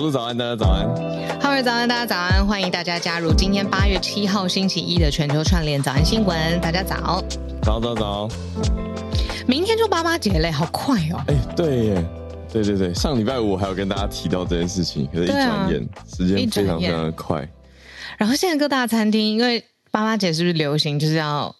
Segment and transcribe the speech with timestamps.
[0.00, 0.88] 小鹿早安，大家早安。
[1.38, 2.46] 哈喽早安，大家早安。
[2.46, 6.58] 欢迎大家加入今天八月七号星期一的全球串联早安新闻。
[6.62, 7.22] 大家早，
[7.60, 8.26] 早早早。
[9.46, 11.22] 明天就八八节嘞，好快哦。
[11.26, 12.04] 哎，对耶，
[12.50, 12.94] 对对对。
[12.94, 17.46] 上礼拜五还有跟大家提到这件事情，可是一转眼，啊、时间非常非常的快。
[18.16, 21.54] 然后现在各大餐厅，因为八八节是不是流行，就是要。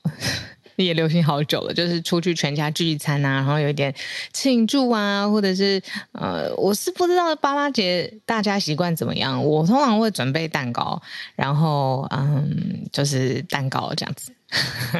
[0.85, 3.95] 也流行好久了，就是出去全家聚餐啊，然后有一点
[4.33, 5.81] 庆祝啊，或者是
[6.13, 9.45] 呃，我是不知道八八节大家习惯怎么样。
[9.45, 11.01] 我通常会准备蛋糕，
[11.35, 14.33] 然后嗯，就是蛋糕这样子，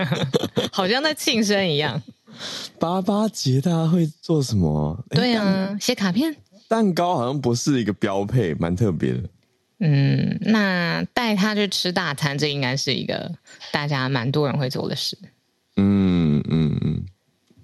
[0.73, 2.01] 好像在庆生一样。
[2.79, 5.05] 八八节大家会做什么？
[5.11, 6.35] 对啊，写卡片。
[6.69, 9.19] 蛋糕好像不是一个标配，蛮特别的。
[9.81, 13.33] 嗯，那带他去吃大餐，这应该是一个
[13.73, 15.19] 大家蛮多人会做的事。
[15.77, 17.05] 嗯嗯嗯，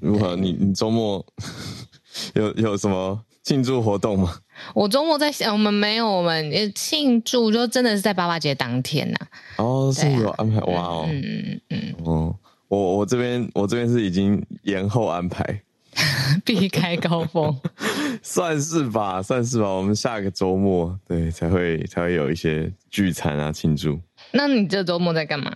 [0.00, 0.37] 如何？
[0.37, 1.25] 你你周末
[2.34, 4.39] 有有什么庆祝活动吗？
[4.75, 9.28] 我周末在想，我们没有，我们庆祝就真的是在八八节当天呐、啊。
[9.65, 12.37] 哦，是有安排、啊、哇哦，嗯嗯嗯哦，
[12.69, 15.62] 我我这边我这边是已经延后安排，
[16.44, 17.55] 避开高峰，
[18.23, 19.69] 算是吧，算是吧。
[19.69, 23.99] 我们下个周末对才会才会有一些聚餐啊庆祝。
[24.33, 25.55] 那你这周末在干嘛？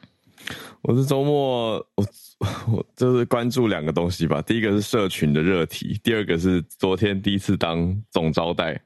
[0.82, 2.04] 我是周末我。
[2.72, 8.80] 我就是关注两个东西吧，第一个是社群的热题，第二个是昨天第一次当总招待，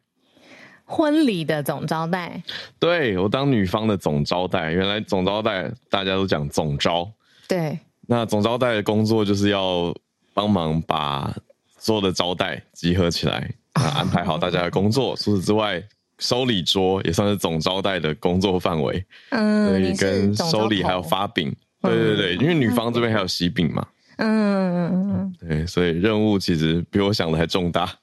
[0.85, 2.43] 婚礼的总招待。
[2.81, 7.09] 对，我当女方的总招待，原来总招待大家都讲总招，
[7.47, 7.79] 对，
[8.09, 9.95] 那总招待的工作就是要
[10.33, 11.33] 帮忙把
[11.79, 15.15] 所有的招待集合起来，安排好大家的工作。
[15.15, 15.81] 除此之外，
[16.19, 21.55] 收礼桌也算是总招待的工作范围，嗯，所以跟收礼还有发饼。
[21.91, 23.87] 对对对，因为女方这边还有喜饼嘛，
[24.17, 27.99] 嗯嗯嗯，对，所以任务其实比我想的还重大。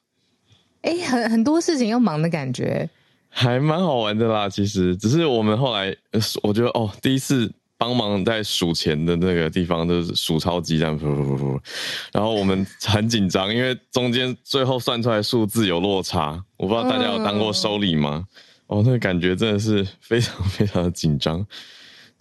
[0.82, 2.90] 哎，很很多事情要忙的感觉，
[3.30, 4.50] 还蛮好玩的啦。
[4.50, 5.96] 其实只是我们后来，
[6.44, 10.98] 我觉得哦，第一次帮忙在数钱的那个地方就是数钞机这样，
[12.12, 16.44] 然后我们很紧张，因为中间最后算出来数字有落差。
[16.58, 18.26] 我不知道大家有当过收礼吗？
[18.68, 21.46] 哦，那个感觉真的是非常非常的紧张。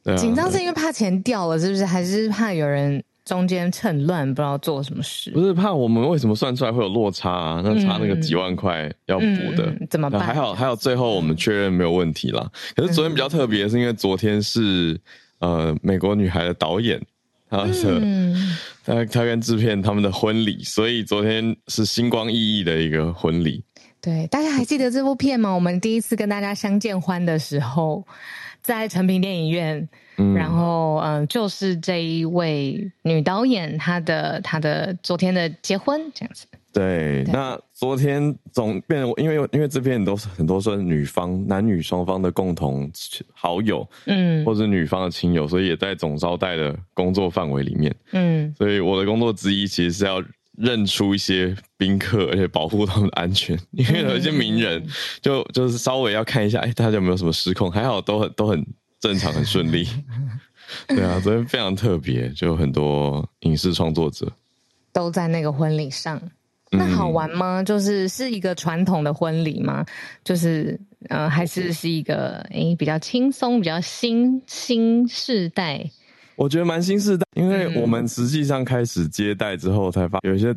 [0.05, 1.85] 啊、紧张是因为怕钱掉了，是不是？
[1.85, 5.31] 还是怕有人中间趁乱不知道做什么事？
[5.31, 7.63] 不是怕我们为什么算出来会有落差啊？
[7.63, 9.25] 那差那个几万块要补
[9.57, 10.21] 的，嗯、怎么办？
[10.21, 12.51] 还好还好，最后我们确认没有问题啦。
[12.75, 14.99] 可是昨天比较特别，是因为昨天是
[15.39, 17.01] 呃美国女孩的导演，
[17.51, 23.63] 他是、嗯、他他跟制片他们的婚礼，所以昨天是星光熠熠的一个婚礼。
[24.01, 25.51] 对，大家还记得这部片吗？
[25.51, 28.03] 我们第一次跟大家相见欢的时候。
[28.63, 29.89] 在诚品电影院，
[30.19, 36.47] 嗯、然后嗯，就是这一位女导演，她的她的昨天的结婚这样子。
[36.73, 42.91] 对，对那昨天总变成因为因为这边都是很多是女方男女双方的共同
[43.33, 50.23] 好友，嗯，或者女方的亲友，所以也在总招待的工作范围里面，嗯，所以我的工作之一其实是要。
[50.61, 54.87] 认出一些宾客，而且保护他们的安全，因为有一些名人
[55.21, 57.71] 就就是稍微要看一下，哎，大家有没有什么失控？
[57.71, 58.67] 还好都很都很
[59.01, 59.89] 正常，很顺利。
[60.87, 64.31] 对啊，昨天非常特别，就很多影视创作者
[64.93, 66.21] 都在那个婚礼上。
[66.73, 67.61] 那好玩吗？
[67.65, 69.85] 就是是一个传统的婚礼吗？
[70.23, 70.79] 就是
[71.09, 75.91] 呃，还是是一个哎比较轻松、比较新新世代？
[76.37, 80.55] 我觉得蛮新世代，因为我们实际上开始接待之后，才发有一些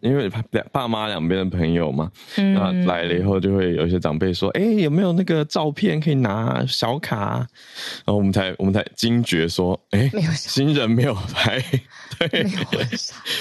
[0.00, 7.38] 因为两爸妈两边的朋友嘛，那、嗯、来了以后就会有一些长辈说：“哎、欸，有没有那个照片可以拿小卡？”
[8.04, 11.58] 然后我们才我们才惊觉说：“哎、欸，新人没有拍，
[12.20, 12.46] 对，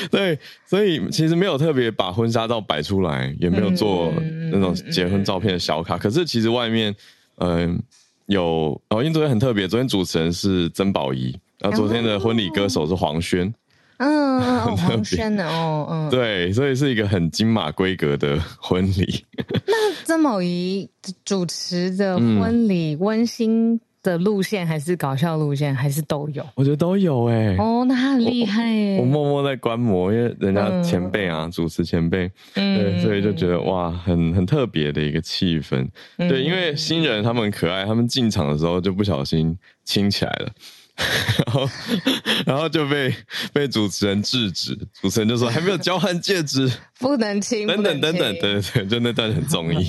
[0.10, 4.14] 对，所以其实没有特别把婚纱照摆出来，也没有做
[4.50, 5.98] 那种结婚照片的小卡。
[5.98, 6.96] 嗯、可是其实外面，
[7.40, 7.80] 嗯、呃，
[8.28, 13.52] 有哦，因为昨天很特别，昨天主持人是曾宝仪，然后昨天的婚礼歌手是黄轩。”
[13.98, 19.24] 嗯，嗯， 黄轩的哦，嗯，对，所以是一个很金马规格的婚礼。
[19.68, 20.90] 那曾某仪
[21.24, 26.44] 主持的婚礼，温馨的路线还是搞笑路线，还是都有？
[26.56, 27.58] 我觉得都有哎、欸。
[27.58, 28.98] 哦，那他很厉害哎。
[29.00, 35.88] 我默默在观摩，因为人家前辈啊，嗯、主持前辈，嗯，对，所以就觉得哇，很很特别的一个气氛。
[36.18, 39.56] 嗯、对，因为新人他们很可爱，他们进场的时候就不小心
[39.86, 40.50] 亲起来了。
[41.46, 41.70] 然后，
[42.46, 43.14] 然后就被
[43.52, 44.78] 被主持人制止。
[45.02, 49.88] 主持人就说：“还没有交换戒指，不能亲。”等等等等，对对对，就那段很综艺，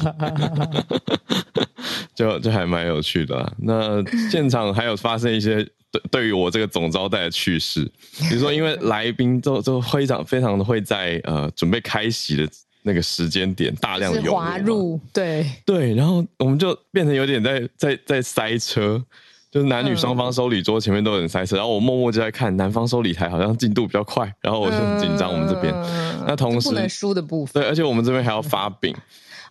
[2.14, 3.52] 就就还蛮有趣的啊。
[3.58, 5.56] 那现场还有发生一些
[5.90, 7.84] 对对于我这个总招待的趣事，
[8.30, 12.48] 比如说，因为来宾都都非常非常的会在呃准备开席的
[12.82, 19.04] 那个时间点大量涌滑入，对对，然后我们就变成有点在在在塞车。
[19.54, 25.32] 就是男女双方收礼桌前面都有人塞车，嗯、然后我默默就在看男方收礼台，好像进度比较快，然后我就很紧张。
[25.32, 28.92] 我们这边，嗯、那同时不能输的部分，对，而且我们这边还要发饼，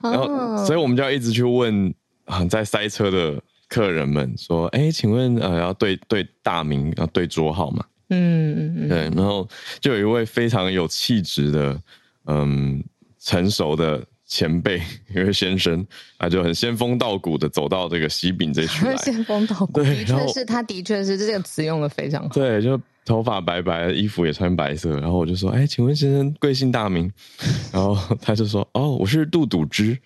[0.01, 1.95] 嗯、然后所以我们就要一直去问
[2.25, 9.47] 啊，在塞车的客人们说：“哎，请问呃，要对对大名，要对桌号吗？”嗯嗯对，然后
[9.79, 11.81] 就有一位非常有气质的，
[12.25, 12.83] 嗯，
[13.21, 14.03] 成熟的。
[14.33, 14.81] 前辈
[15.13, 15.85] 一位先生
[16.17, 18.97] 啊，就很仙风道骨的走到这个喜饼这区来。
[18.97, 22.29] 仙风道骨，对，的确是他的确是这个词用的非常好。
[22.29, 22.79] 对，就。
[23.05, 27.11] 头发白白，衣服也穿白色，然后我就说：“哎，请问先生贵姓大名？”
[27.73, 29.97] 然后他就说：“哦，我是杜笃之。”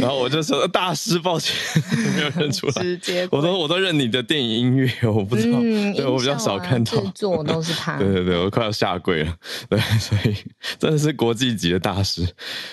[0.00, 1.54] 然后我就说：“大师，抱歉，
[2.16, 7.96] 没有认出来。”直接，我说：“我都认你的电影音乐，我不知道，嗯、对我比较少看到。”制作都是他。
[7.98, 9.34] 对对对，我快要下跪了。
[9.68, 10.34] 对，所以
[10.78, 12.26] 真的是国际级的大师。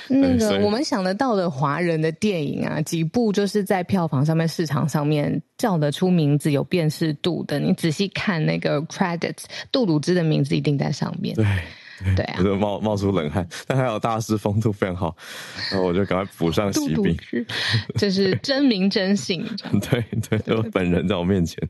[0.07, 7.60] 那个我们想得到的华人的电影啊，几部就是在票房上面、市场上面叫得出名字、有辨识度的。
[7.60, 9.44] 你仔细看那个 credits。
[9.72, 11.36] 杜鲁兹的名字一定在上面。
[11.36, 11.46] 对
[12.04, 13.48] 对，对啊，我就冒冒出冷汗。
[13.68, 15.16] 但还有大师风度非常好，
[15.72, 17.16] 然后我就赶快补上喜饼。
[17.96, 19.46] 就是真名真姓。
[19.92, 21.62] 对 对， 就本人在我面前。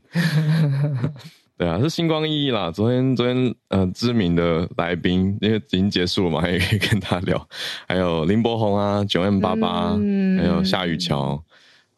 [1.58, 2.70] 对啊，是星光熠熠啦。
[2.70, 7.46] 昨天昨天呃，知名的来宾，因为已经结束了嘛，也可以跟他聊。
[7.86, 9.90] 还有林柏宏啊，九 M 八八，
[10.38, 11.44] 还有夏雨乔，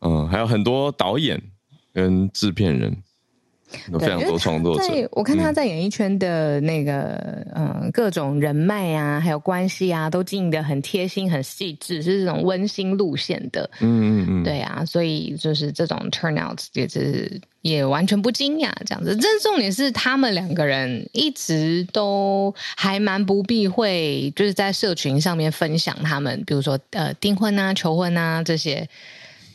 [0.01, 1.41] 嗯，还有很多导演
[1.95, 2.95] 跟制片人。
[3.91, 13.69] 有非常多创作者，在我看他在演艺圈的那个，嗯，嗯，各种人脉啊，还有关系啊，都经营的很贴心、很细致，是这种温馨路线的。
[13.81, 19.17] 嗯嗯嗯，对啊，所以就是这种 turnout 也是也完全不惊讶，这样子。
[19.17, 28.89] 这重点是他们两个人一直都还蛮不避讳，就是在社群上面分享他们，比如说呃订婚啊、求婚啊这些。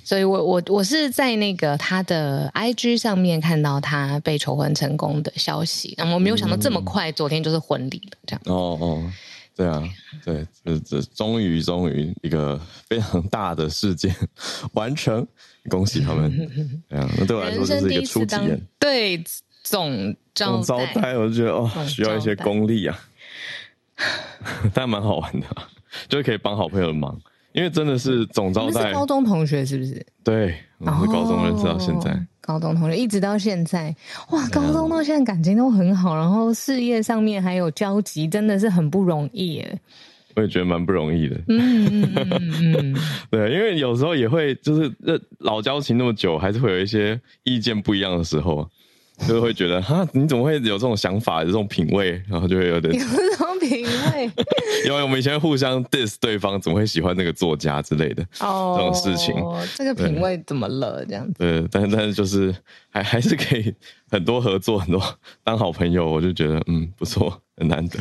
[0.03, 8.41] 所以我，我我我是在那个他的 IG 上面看到他被求婚成功的消息，然后我没有想到这么快，昨天就是婚礼了，这样。
[8.45, 9.11] 哦哦，
[9.55, 9.83] 对啊，
[10.25, 14.15] 对，这这终于终于一个非常大的事件
[14.73, 15.27] 完成，
[15.69, 16.31] 恭喜他们！
[16.89, 18.59] 对啊，那对我来说这是一个初体验。
[18.79, 19.23] 对，
[19.63, 22.99] 总招招待，我就觉得哦，需要一些功力啊，
[24.73, 25.47] 但蛮好玩的，
[26.07, 27.19] 就是可以帮好朋友的忙。
[27.53, 30.05] 因为真的是总招待，是高中同学是不是？
[30.23, 33.95] 对，我们是高中认识到现在，哦，高中同学一直到现在，
[34.29, 39.79] 哇，高中到现在感情都很好，然后事业上面还有交集，真的是很不容易耶。
[40.35, 42.95] 我也觉得蛮不容易的，嗯嗯嗯嗯，
[43.31, 44.89] 对，因为有时候也会就是
[45.39, 48.69] 老交情那么久，还是会有一些意见不一样的时候。
[49.27, 54.31] 就会觉得哈，你怎么会有这种想法，有这种品味，然后就会有点有这种品味。
[54.85, 59.35] 因为我们以前互相 diss 对方，怎么会喜欢那个作家之类的哦，这种事情。
[59.75, 61.05] 这个品味怎么了？
[61.05, 61.33] 这样子。
[61.37, 62.55] 对，但是但是就是
[62.89, 63.73] 还还是可以
[64.09, 65.01] 很多合作，很多
[65.43, 67.99] 当好朋友，我就觉得嗯不错，很难得。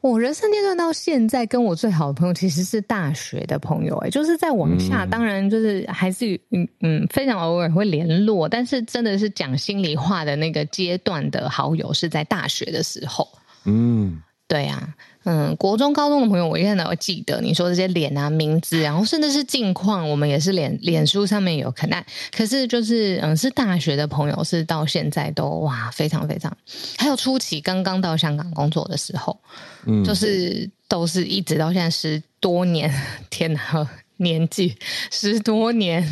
[0.00, 13.28] 我人生阶段到现在，跟我最好的朋友其实是大学的朋友，哎，就是在往下，嗯、当然就是还是嗯嗯非常偶尔会联络，但是真的是讲心里话的那个阶段的好友是在大学的时候，
[13.64, 14.94] 嗯，对呀、啊。
[15.24, 22.02] 嗯，国中、高中的朋友，我现在都会记得你说这些脸啊、名字，然后甚至是近况，我们也是脸脸书上面有可能。
[22.34, 26.56] 可是就是，嗯，是大学的朋友，是到现在都哇，非常非常。
[26.96, 29.38] 还有初期刚刚到香港工作的时候，
[29.86, 32.90] 嗯，就是都是一直到现在十多年，
[33.28, 33.88] 天哪！
[34.20, 34.76] 年纪
[35.10, 36.06] 十多年，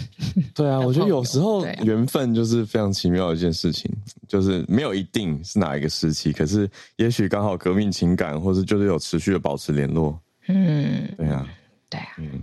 [0.54, 3.90] 对啊，我觉得有时候缘分就是非常奇妙的一件事情，
[4.26, 10.18] 就是没有一定是哪一个时期，可是也许刚好革命情感，或是就是有持续的保持联络。
[10.46, 11.46] 嗯，对啊，
[11.90, 12.42] 对啊，嗯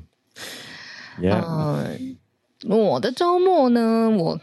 [1.19, 1.41] ，Yeah.
[1.41, 1.97] 呃，
[2.67, 4.39] 我的周末呢，我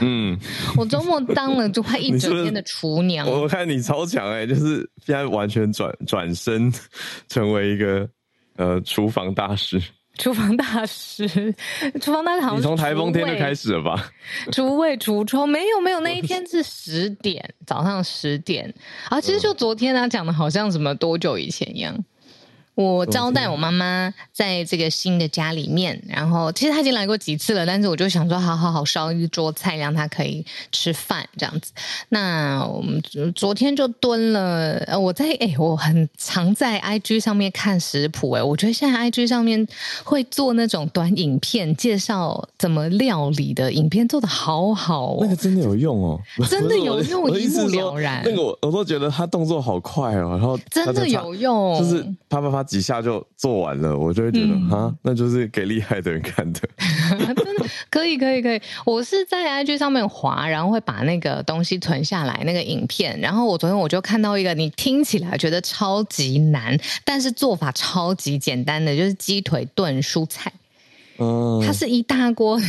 [0.00, 0.38] 嗯，
[0.78, 3.28] 我周末当了就快一整天的厨娘。
[3.28, 6.72] 我看你超强哎，就是现在完全转转身
[7.28, 8.08] 成为一个
[8.54, 9.82] 呃厨房大师。
[10.18, 11.26] 厨房大师，
[12.00, 14.12] 厨房大师好像你从台风天就开始了吧？
[14.52, 18.72] 厨卫厨窗没有没有，那一天是十点早上十点
[19.08, 21.96] 啊，其实就昨天啊讲的好像什么多久以前一样。
[22.74, 31.70] 我招待我妈妈在这个新的家里面，然后其实她已经来过几次了，但是我就想说，好好好烧一桌菜，让她可以吃饭这样子。
[32.08, 33.02] 那我们
[33.34, 39.66] 昨天就蹲了，呃，我在哎，我很常在 IG 上面看食谱，哎，我觉得现在 IG 上面
[40.02, 48.22] 会做那种短影片介绍怎么料理的影片，做的好好哦，那个真的有用哦， 真的有用，一目了然。
[48.24, 52.61] 那个我我都觉得他动作好快哦，然后真的有用，就是啪啪啪。
[52.62, 56.60] 几下就做完了，我就会觉得哈、嗯，那就是给厉害的人看的。
[57.34, 58.60] 真的可以，可以，可以。
[58.84, 63.18] 我是在 IG 上面滑，然后会把那个东西存下来，那个影片。
[63.20, 70.52] 然后我昨天我就看到一个，你听起来觉得超级难，但是做法超级简单的，就是鸡腿炖蔬菜。
[71.64, 72.60] 它是一大锅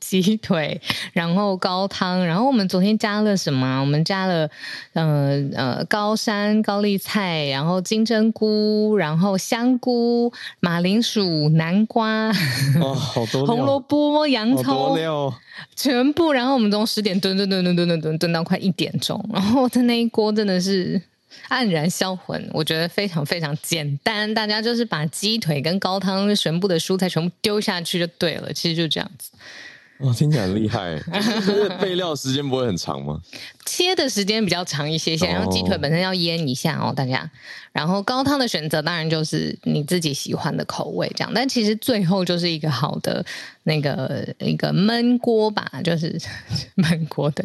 [0.00, 0.80] 鸡腿，
[1.12, 3.80] 然后高汤，然后我们昨天加了什么？
[3.80, 4.48] 我们加了
[4.92, 12.28] 呃呃高山高丽菜，然后金针菇，然后香菇、马铃薯、南瓜，
[12.80, 14.96] 哦，好多红萝卜、洋葱，
[15.74, 16.32] 全部。
[16.32, 21.00] 然后我们从十点炖炖炖炖炖炖炖炖到快一点钟，然后的那一锅真的是。
[21.48, 29.30] 黯然销魂，我觉得非常非常简单，大家就是把鸡腿跟高汤全部的蔬菜全部丢下去就对了，其实就这样子。
[30.00, 30.96] 哦，听起来很厉害，
[31.44, 33.20] 就是备料时间不会很长吗？
[33.66, 37.28] 切的时间比较长一些些，然后鸡腿本身要腌一下哦，大家。
[37.72, 43.26] 然后高汤的选择当然就是你自己喜欢的口味这样，但其实最后就是一个好的
[43.64, 46.16] 那个一个焖锅吧，就是
[46.78, 47.44] 焖锅的。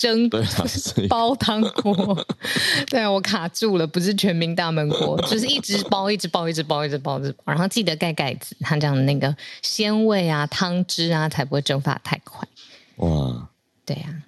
[0.00, 0.42] 蒸对
[1.08, 2.26] 煲汤锅，
[2.88, 12.48] 对啊，我卡住了，不是全民大闷锅， 就是一直煲，一直煲，一直煲，一直煲，一直煲，然后记得盖盖子，它这样的那个鲜味啊、汤汁啊，才不会蒸发太快。
[12.96, 13.50] 哇，
[13.84, 14.24] 对呀、啊，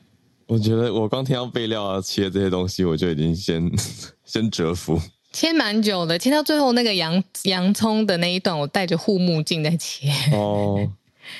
[0.48, 3.72] 我觉得我刚听到备料啊切这些东西，我就已经先
[4.26, 5.00] 先折服，
[5.32, 10.10] 切蛮久的，切到最后那个洋洋葱的那一段，我戴着护目镜在切。
[10.34, 10.86] 哦。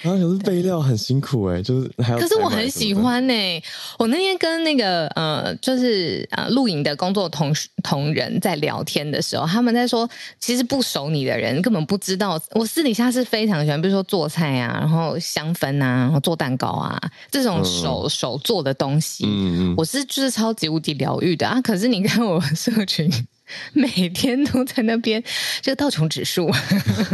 [0.02, 3.62] 啊，可是备料很辛苦哎，就是还可是我很喜欢哎，
[3.98, 10.08] 我那天跟那个呃，就是呃录影的工作同同仁在聊天的时候，他们在说，
[10.40, 21.60] 其实不熟你的人根本不知道，我私底下是非常喜欢，比如说做菜啊，然后香氛啊，然后做蛋糕啊，这种手、嗯、手做的东西，嗯嗯，我是就是超级无敌疗愈的啊。
[21.60, 23.10] 可是你看我 社群。
[23.72, 25.22] 每天都在那边，
[25.60, 26.50] 这个道琼指数，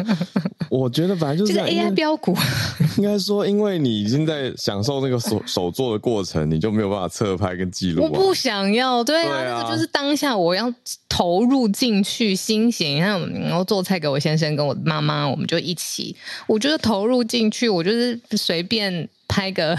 [0.71, 2.37] 我觉得反正就是这个 AI 标股。
[2.99, 8.03] 应该说，因为你已经在享受那个手手做的过程，你就没有办法侧拍跟记录。
[8.03, 10.73] 我不想要，对啊，就是当下我要
[11.09, 13.01] 投入进去，心情。
[13.01, 16.15] 然后，然后做菜给我先生跟我妈妈，我们就一起。
[16.47, 19.79] 我觉得投入进去，我就是随便拍个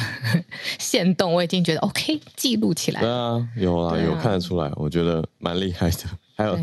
[0.78, 3.02] 线动，我已经觉得 OK，记录起来。
[3.02, 5.98] 对啊，有啊，有看得出来，我觉得蛮厉害的。
[6.40, 6.58] 还有，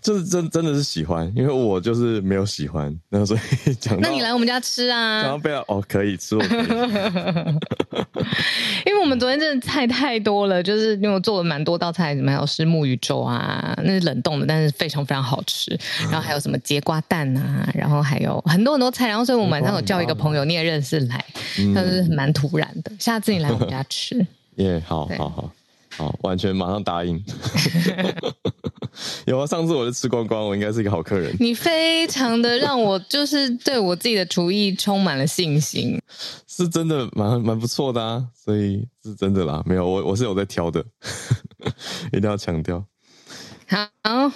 [0.00, 5.22] 就是真真的是喜欢，因为我就是没有喜欢，然后所以 讲，那你来我们家吃啊？
[5.22, 6.58] 然后不要哦，可以吃我可以。
[8.86, 15.76] 因为我们昨天真的菜太多了，就是因为我做了蛮多道菜，什么还有是木鱼粥啊，那是冷冻的，但是非常非常好吃。
[16.04, 19.08] 然后还有什么节瓜蛋啊，然后还有很多很多菜。
[19.08, 21.24] 然后所以我们晚上有叫一个朋友，你也认识来，
[21.74, 22.92] 但是蛮突然的。
[23.00, 24.24] 下次你来我们家吃，
[24.56, 25.50] 耶，好好好。
[25.96, 27.22] 好，完全马上答应。
[29.26, 31.34] 有啊，上次我就吃光光，我应该是一个好客人。
[31.38, 36.00] 你非常的让我就是对我自己的厨艺充满了信心，
[36.46, 39.62] 是真的蛮蛮不错的啊，所以是真的啦。
[39.66, 40.84] 没有我我是有在挑的，
[42.12, 42.84] 一定要强调。
[43.68, 43.88] 好，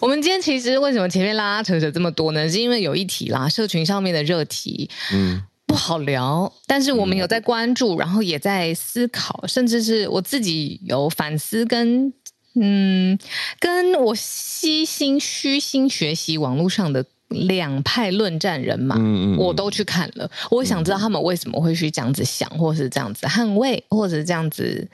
[0.00, 2.48] 我们今天其实为什么前面拉拉扯扯这么多呢？
[2.48, 5.42] 是因为有一题啦，社群上面的热题，嗯。
[5.68, 12.12] 不好聊，但是我们有在关注，然后也在思考，甚至是我自己有反思跟
[12.54, 13.16] 嗯，
[13.60, 20.28] 跟我悉心虚心学习网络上的两派论战人马，嗯嗯，我都去看了。
[20.50, 24.88] 我想知道他们为什么会去这样子想，或是这样子捍卫，或者这样子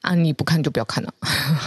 [0.00, 0.14] 啊？
[0.14, 1.12] 你不看就不要看了。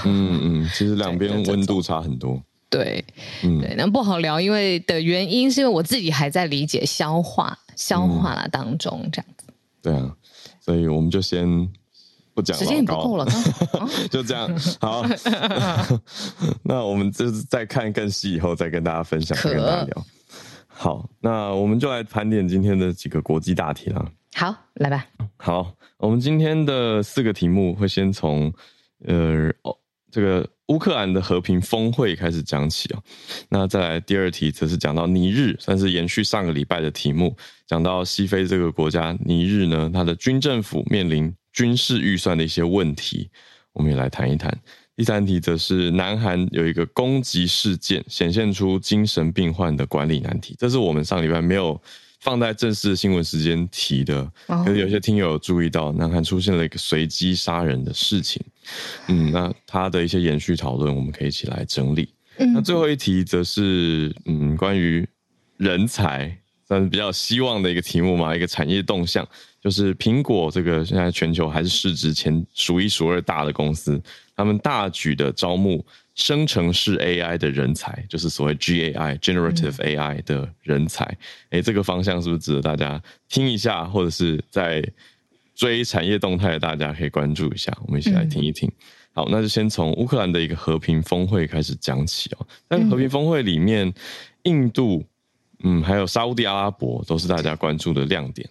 [0.05, 2.41] 嗯嗯，其实两边温度差很多。
[2.70, 3.03] 对，
[3.43, 9.48] 嗯，对，那不好聊，因为的原因是因为我自己还在理解、消化、消化了当中这样子。
[9.82, 10.15] 对啊，
[10.60, 11.46] 所以我们就先
[12.34, 13.25] 不讲了，时间也不够了，
[14.10, 14.50] 就这样。
[14.80, 15.03] 好，
[16.63, 20.06] 那我们就是再看更细以后再跟大家分享，跟大家聊。
[20.68, 24.12] 好，那我们就来盘点今天的几个国际大题了。
[24.34, 25.06] 好，来吧。
[25.38, 28.51] 好，我们今天的四个题目会先从
[29.06, 29.75] 呃哦
[30.13, 30.48] 这个。
[30.67, 33.00] 乌克兰的和平峰会开始讲起啊，
[33.50, 37.36] 那再来第二题则是讲到尼日，算是延续上个礼拜的题目，
[37.67, 43.29] 讲到西非这个国家尼日呢，它的军政府面临军事预算的一些问题，
[43.74, 44.58] 我们也来谈一谈。
[44.96, 51.79] 第三题则是南韩有一个攻击事件，显现出精神病患的管理难题，这是我们上礼拜没有。
[52.22, 58.41] 放在正式的新闻时间提的，可是有些听友有注意到，南韩出现了一个随机杀人的事情，
[59.08, 62.13] 嗯，那他的一些延续讨论，我们可以一起来整理。
[62.38, 65.08] 那最后一题则是，嗯，关于
[65.58, 69.27] 人才，算是比较希望的一个题目嘛，一个产业动向，
[69.62, 74.01] 就是苹果这个现在全球还是市值前数一数二大的公司，
[74.36, 75.86] 他们大举的招募。
[76.15, 81.03] 生成式 AI 的人才，就是所谓 GAI（Generative AI） 的人才。
[81.50, 84.79] 诶、这个方向是不是值得大家听一下，或者是在
[85.55, 87.72] 追产业动态的大家可以关注一下？
[87.86, 88.67] 我们一起来听一听。
[88.69, 88.74] 嗯、
[89.13, 92.48] 好，那就先从乌克兰的一个和平峰会开始讲起哦。
[92.67, 93.93] 但和平峰会里面，
[94.43, 95.03] 印度，
[95.63, 98.50] 嗯，还有沙乌地阿拉伯都是大家关注的亮点。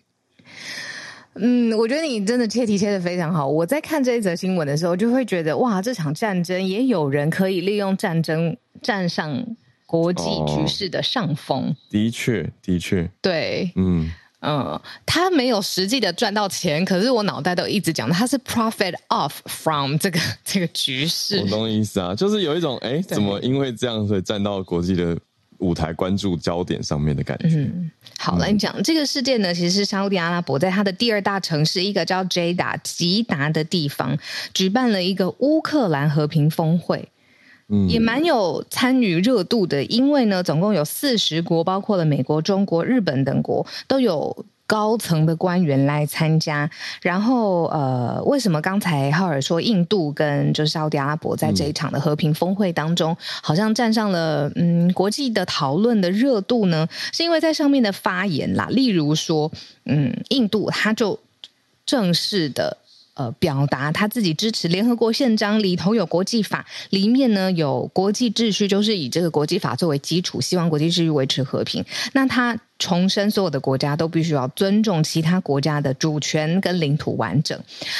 [1.34, 3.48] 嗯，我觉得你真的切题切的非常好。
[3.48, 9.56] 我在看这一则新闻的时候，就会觉得哇，这场战争也有人可以利用战争站上
[9.86, 11.70] 国际局势的上风。
[11.70, 14.12] 哦，的确，的确，对，嗯
[14.42, 21.40] 嗯，他没有实际的赚到钱，可是我脑袋都一直讲，他是 profit off from 这个 这个局势。
[21.40, 25.16] 我懂意思啊，就是有一种哎，怎么因为这样所以站到国际的。
[25.58, 27.46] 舞台关注焦点上面的感觉。
[27.50, 34.18] 嗯，好，来讲这个事件呢，其实是沙乌地阿拉伯在它的第二大城市，一个叫 Jeddah 吉达的地方，
[34.52, 37.08] 举办了一个乌克兰和平峰会，
[37.72, 44.44] 嗯，也蛮有参与热度的，因为呢，总共有四十国，包括了美国、中国、日本等国都有。
[44.64, 46.70] 高层的官员来参加，
[47.02, 56.88] 然后呃，为什么刚才浩尔说印度跟就是沙乌地阿拉伯在这一场的和平峰会当中，嗯、好像站上了嗯国际的讨论的热度呢？
[57.12, 59.52] 是因为在上面的发言啦，例如说，
[59.84, 61.18] 嗯，印度他就
[61.84, 62.78] 正式的。
[63.14, 71.84] 呃，表达他自己支持联合国宪章里头有国际法，里面呢有国际秩序，就是以这个国际法作为基础，希望国际秩序维持和平。
[72.14, 77.56] 那他重申，所有的国家都必须要尊重其他国家的主权跟领土完整。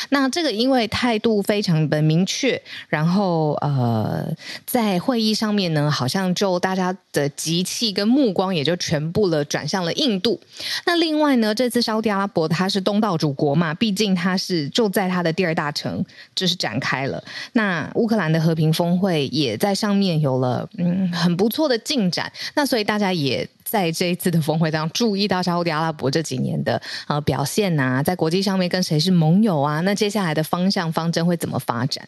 [0.08, 4.26] 那这个因为态度非常的明确，然后呃，
[4.66, 10.40] 在会议上面呢，好像就大家的集气跟目光也就全部了转向了印度。
[10.84, 15.12] 那另外呢，这次沙乌地阿拉伯它是东道主国嘛，毕竟它是就在。
[15.12, 16.02] 它的第二大城
[16.34, 23.46] 就是展开了，那乌克兰的和平峰会也在上面有了嗯很不错的进展，那所以大家也。
[23.72, 29.80] 在这一次的峰会当中，注意到沙乌地阿拉伯这几年的呃表现啊，在国际上面跟谁是盟友啊？
[29.80, 32.06] 那接下来的方向方针会怎么发展？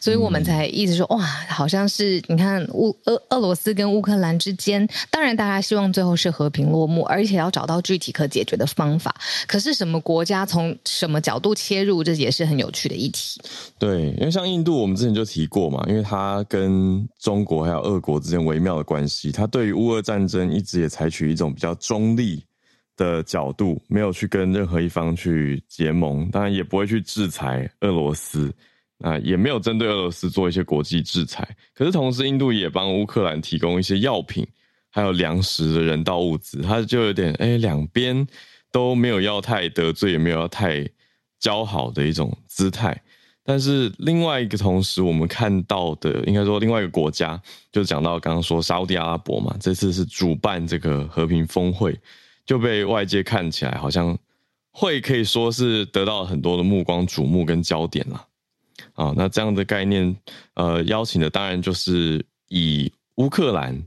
[0.00, 9.14] 所以我们才一直说哇，好像是你看乌俄俄罗斯跟乌克兰之间，当然大家希望最后是和平落幕，而且要找到具体可解决的方法。
[9.46, 13.40] 可是什么国家从什么角度切入，这也是很有趣的议题。
[13.78, 21.03] 对，因为像印度，我们之前就提过嘛，因为它跟中国还有俄国之间微妙的关系，它对于乌俄战争一直也才。
[21.04, 22.42] 采取一种比较中立
[22.96, 28.50] 的角度，没有去跟任何一方去结盟，当然也不会去制裁俄罗斯，
[29.00, 31.46] 啊，也没有针对俄罗斯做一些国际制裁。
[31.74, 34.46] 可是同时，印度也帮乌克兰提供一些药品，
[34.88, 38.26] 还有粮食的人道物资，他就有点哎，两边
[38.72, 40.88] 都没有要太得罪，也没有要太
[41.38, 42.98] 交好的一种姿态。
[43.46, 47.38] 但是另外一个同时，我们看到的，应该说另外一个国家，
[47.70, 51.94] 就讲到刚刚说沙乌地阿拉伯嘛，这次是主办这个和平峰会，
[52.46, 54.16] 就被外界看起来好像
[54.70, 58.26] 会可以说是得到很多的目光瞩目跟焦点了。
[58.94, 60.16] 啊，那这样的概念，
[60.54, 63.78] 呃，邀请的当然就是以乌克兰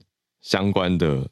[0.41, 1.28] 相关的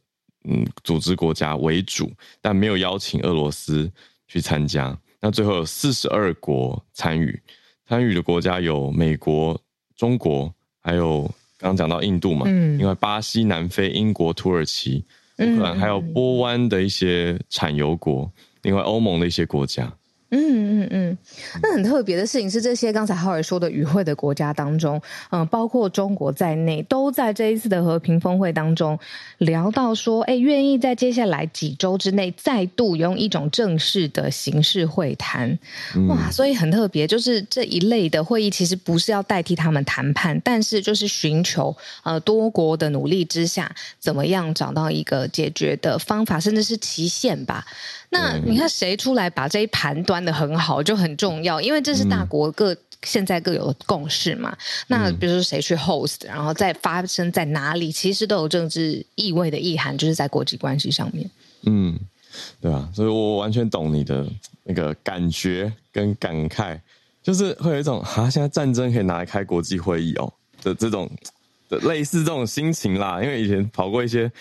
[0.46, 2.12] 嗯组织国家为主，
[2.42, 3.92] 但没有邀请俄罗斯
[4.28, 4.98] 去参加。
[5.22, 7.40] 那最后有四十二国参与。
[7.88, 9.60] 参与的国家有美国、
[9.96, 11.22] 中国，还有
[11.58, 15.04] 刚刚讲到印度嘛，嗯，另外巴西、南非、英国、土耳其，
[15.38, 18.32] 乌克兰，还有波湾的一些产油国，
[18.64, 19.92] 另外欧盟的一些国家。
[20.38, 21.18] 嗯嗯嗯，
[21.62, 24.98] 那很特别的事情是，这些刚才浩尔说的与会的国家当中，
[25.30, 29.00] 嗯、呃，包括中国在内，都在这一次的和平峰会当中
[29.38, 35.58] 聊到说，哎，愿意在接下来几周之内再度用一种正式的形式会谈。
[36.10, 47.66] 哇，所以很特别，就是这一类的会议其实不是要代替他们谈判，但是就是寻求呃多国的努力之下，怎么样找到一个解决的方法，甚至是期限吧。
[48.16, 54.56] 那你看谁出来把这一盘端的很好，就很重要，因为这是大国各现在各有的共识嘛。
[54.88, 61.30] 那比如说谁去 host，然后再发生在哪里，其实都有政治意味的意涵，就是在国际关系上面。
[61.64, 62.00] 嗯，
[62.62, 64.26] 对啊，所以我完全懂你的
[64.64, 66.80] 那个感觉跟感慨，
[67.22, 71.10] 就是会有一种啊，现在战争可以拿来开国际会议哦的这种。
[71.80, 74.32] 的类似这种心情啦，因为以前跑过一些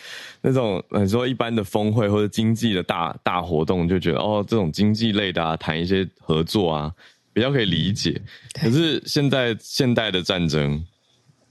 [0.41, 6.95] 那种你说一般的峰会或者经济的大大活动，就觉得哦，这种经济类的啊，谈一些合作啊，
[7.33, 8.21] 比较可以理解。
[8.53, 10.85] 可是现在现代的战争，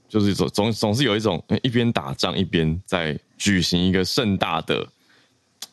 [0.08, 4.86] 就是总总总是有一种一边打仗一边在举行一个盛大的，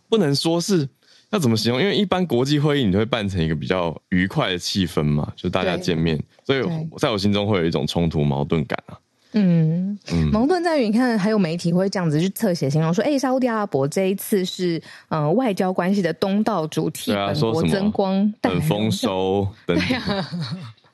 [0.10, 0.88] 不能说是
[1.30, 6.62] 要怎么形容，因为一般国际会议你就会办成一个比较愉快的气氛嘛，就大家见面，所以
[6.98, 8.98] 在我心中会有一种冲突矛盾感啊。
[9.34, 9.98] 嗯，
[10.32, 20.30] 矛盾在于你看，还有媒体会这样子去侧写形容说，哎，沙乌地阿拉伯这一次是呃外交关系的东道主，替本国增光，很丰收，对呀，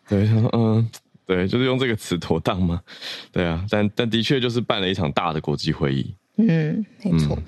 [0.07, 0.89] 对，嗯，
[1.25, 2.81] 对，就是用这个词妥当吗，
[3.31, 7.35] 对啊，但但的确就是办了一场大的国际会议，嗯，没错。
[7.35, 7.43] 嗯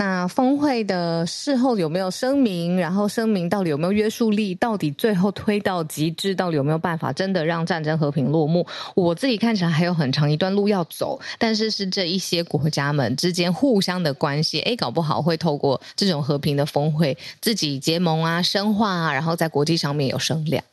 [0.00, 2.74] 那峰会的事后有没有声明？
[2.74, 4.54] 然后声明到底有没有约束力？
[4.54, 8.66] 到底最后推到极致，到底有没有办法真的让战争和平落幕？
[8.94, 11.20] 我自己看起来还有很长一段路要走。
[11.38, 20.64] 但是是这一些国家们之间互相的关系，诶，搞不好会透过这种和平的峰会，自己结盟啊、深化啊，然后在国际上面有声量。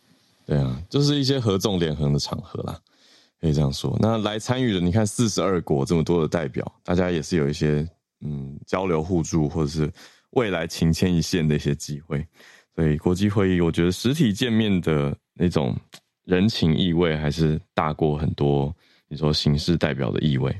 [0.46, 2.80] 对啊，就是一些合纵连横的场合啦，
[3.42, 3.94] 可以这样说。
[4.00, 7.86] 那来参与的，你看四十二国这么多的代表，大家也是有一些。
[8.22, 9.92] 嗯，交流互助，或者是
[10.32, 12.26] 未来情牵一线的一些机会，
[12.76, 15.76] 所以国际会议，我觉得实体见面的那种
[16.26, 18.76] 人情意味，还是大过很多
[19.08, 20.56] 你说形式代表的意味。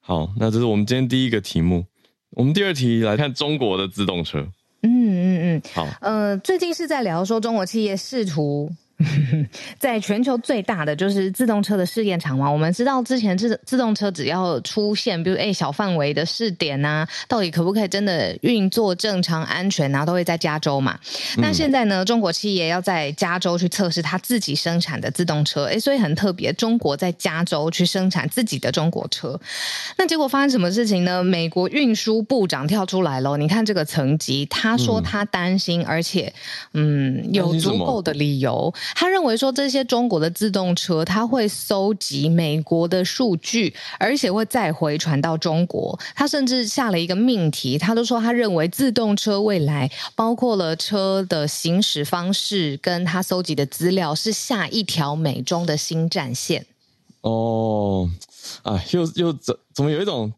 [0.00, 1.84] 好，那这是我们今天第一个题目。
[2.30, 4.40] 我们第二题来看中国的自动车。
[4.82, 8.70] 嗯嗯嗯，好，呃，最近是在聊说中国企业试图。
[9.78, 20.98] 在全球最大的就是自动车的试验场嘛，我们知道之前自自动车只要出现，比如诶小范围的试点呐、啊，到底可不可以真的运作正常、安全啊，都会在加州嘛。
[21.38, 29.38] 那现在呢，中国企业要在加州去测试他自己生产的自动车，诶所以很特别，中国在加州去生产自己的中国车。
[29.98, 31.22] 那结果发生什么事情呢？
[31.24, 36.32] 美国运输部长跳出来了，你看这个层级，他说他担心，而且
[36.74, 38.72] 嗯，有足够的理由。
[38.94, 45.98] 他认为说，这些中国的自动车，他会搜集美国的数据，而且会再回传到中国。
[46.14, 56.66] 他甚至下了一个命题，他都说他认为自动车未来包括了车的行驶方式，跟他搜集的资料是下一条美中的新战线。
[57.22, 58.08] 哦，
[58.62, 60.32] 啊，又又怎怎么有一种？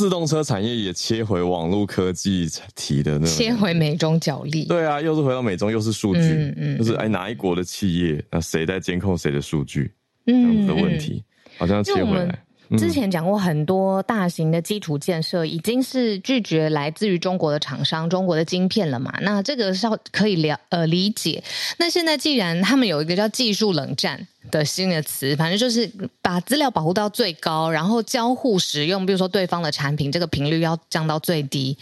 [0.00, 4.64] 自动车产业也切回网络科技提的那种，切回美中角力。
[4.64, 9.92] 对啊，又是回到美中，又是数据，嗯嗯，就是哎，哪一国的企业，那谁在监控谁的数据，
[10.26, 11.22] 嗯，这样子的问题，
[11.58, 12.42] 好像切回来。
[12.78, 19.12] 之前讲过很多大型的基础建设已经是拒绝来自于中国的厂商、中国的晶片了嘛？
[19.20, 21.44] 那这个是要可以了呃理解。
[21.78, 25.90] 那现在既然他们有一个叫技术冷战的新的词，反正就是
[26.22, 31.76] 把资料保护到最高，然后交互使用，比如说对方的产品，这个频率要降到最低。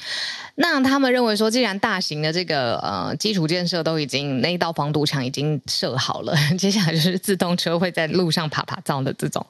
[0.57, 9.45] 那他们认为说，既然大型的这个呃基础建设都已经那一道防堵墙已经设好了， 接下来就是自动车会在路上爬爬造的这种，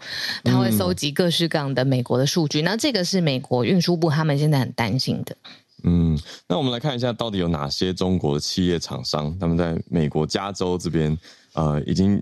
[0.44, 2.60] 他会搜集各式各样的美国的数据。
[2.62, 5.34] 那这个是美国运输部他们现在很担心的。
[5.84, 6.18] 嗯，
[6.48, 11.16] 那我们来看一下，到底有哪些中国的企业厂商他们在美国加州这边
[11.54, 12.20] 呃已经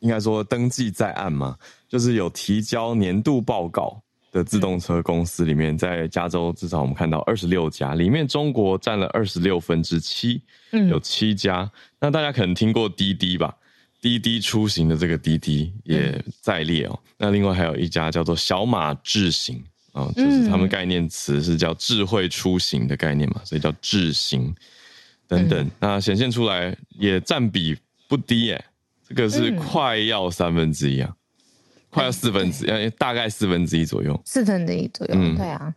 [0.00, 1.56] 应该说登记在案嘛，
[1.88, 4.02] 就是有提交年度报告。
[4.30, 10.42] 的自动车公司里面，在加州至少我们看到二十六家，里面中国占了二十六分之七，
[10.90, 11.60] 有七家。
[11.62, 13.56] 嗯、那大家可能听过滴滴吧？
[14.02, 17.00] 滴滴出行的这个滴滴也在列哦。
[17.04, 24.54] 嗯、那另外还有一家叫做小马智行啊，就是他们概念词是叫智慧出行的概念嘛，所以叫智行
[25.26, 25.58] 等等。
[25.64, 27.74] 嗯、那显现出来也占比
[28.06, 28.62] 不低耶，
[29.08, 31.12] 这个是快要三分之一啊。
[31.90, 35.74] 快要四分之一，大概四分之一左右，四分之一左右，嗯、对啊。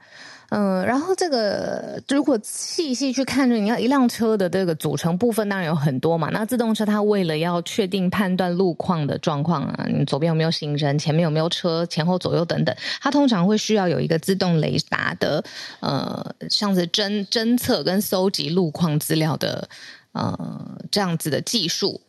[0.49, 6.29] 嗯，然后这个如果细细去看，就你要一辆车的这个组成部分，当然有很多嘛。
[6.31, 15.41] 那自动车它为了要确定判断路况的状况啊，你左边有没有行人，前面有没有车，前后左右等等，它通常会需要有一个自动雷达的，
[15.79, 19.69] 呃，像是侦侦测跟搜集路况资料的，
[20.11, 22.01] 呃，这样子的技术，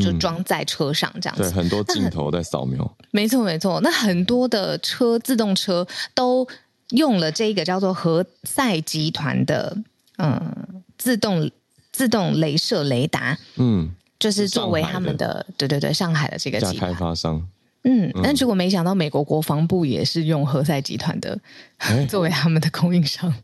[0.00, 1.42] 就装在车上这样子。
[1.42, 2.96] 嗯、对，很多镜头在扫描。
[3.10, 3.80] 没错，没错。
[3.82, 6.46] 那很多的车，自动车都。
[6.90, 9.74] 用了这个叫做何赛集团的
[10.18, 11.50] 嗯自动
[11.90, 17.48] 自动镭射雷达，嗯，就是作为他们的，的对对对上海的这个集团开发商，
[17.84, 21.36] 嗯，嗯但结果没想到美国国防部也是用何赛集团的、
[21.78, 23.34] 欸、 作为他们的供应商。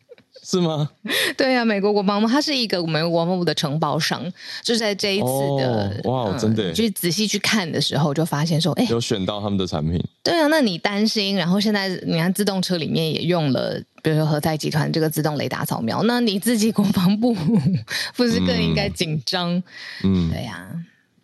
[0.50, 0.88] 是吗？
[1.36, 4.20] 对呀、啊，美国国防部它是一个美国国防部的承包商，
[4.62, 5.26] 就在这一次
[5.58, 10.02] 的、哦、哇，真的、呃，就仔细去看的时候，就发现说，哎，有选到他们的产品。
[10.22, 11.36] 对啊，那你担心？
[11.36, 17.34] 然后现在你看自动车里面也用了，比如说和泰集团这个自动雷达扫描，那你自己国防部
[18.16, 19.62] 不是更应该紧张？
[20.02, 20.72] 嗯，对呀、啊。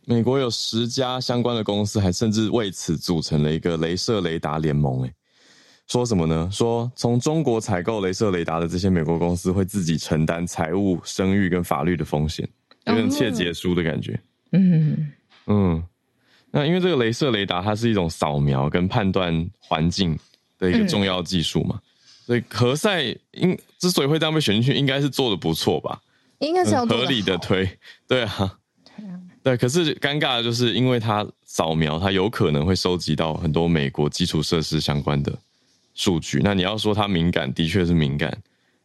[0.04, 5.10] 美国有十家相关的公司，还甚至为此组成了一个雷射雷达联盟，哎。
[5.88, 6.48] 说什么呢？
[6.52, 12.48] 说从中国采购镭射雷达的这些美国公司会自己承担财务、声誉跟法律的风险，
[12.86, 14.18] 有点切结书的感觉。
[14.52, 15.12] 嗯
[15.46, 15.82] 嗯，
[16.50, 20.18] 那因为这个镭射雷达它是一种扫描跟判断环境
[20.58, 21.82] 的一个重要技术嘛，嗯、
[22.26, 26.00] 所以何赛应之所以会这样被选进去，应该是做的不错吧？
[26.40, 27.66] 应该是要合理的推，
[28.08, 28.58] 对啊，
[29.42, 29.56] 对。
[29.56, 35.32] 可是尴尬的就是，因为它扫描，它有可能会收集到很多美国基础设施相关的。
[35.96, 38.32] 数据，那你要说它敏感，的确是敏感。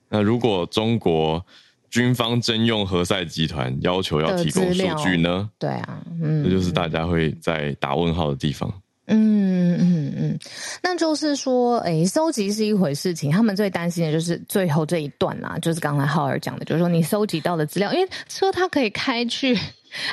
[0.09, 1.45] 那如果中国
[1.89, 5.49] 军方征用何塞集团，要求要提供数据呢？
[5.59, 8.73] 对啊，嗯，这就是大家会在打问号的地方。
[9.07, 10.39] 嗯嗯嗯，
[10.81, 19.57] 那就是说，哎，搜集是一回事情，他们最担心的就是最后这一段啦，就是刚才浩儿讲的，就是说你搜集到的资料，因为车它可以开去。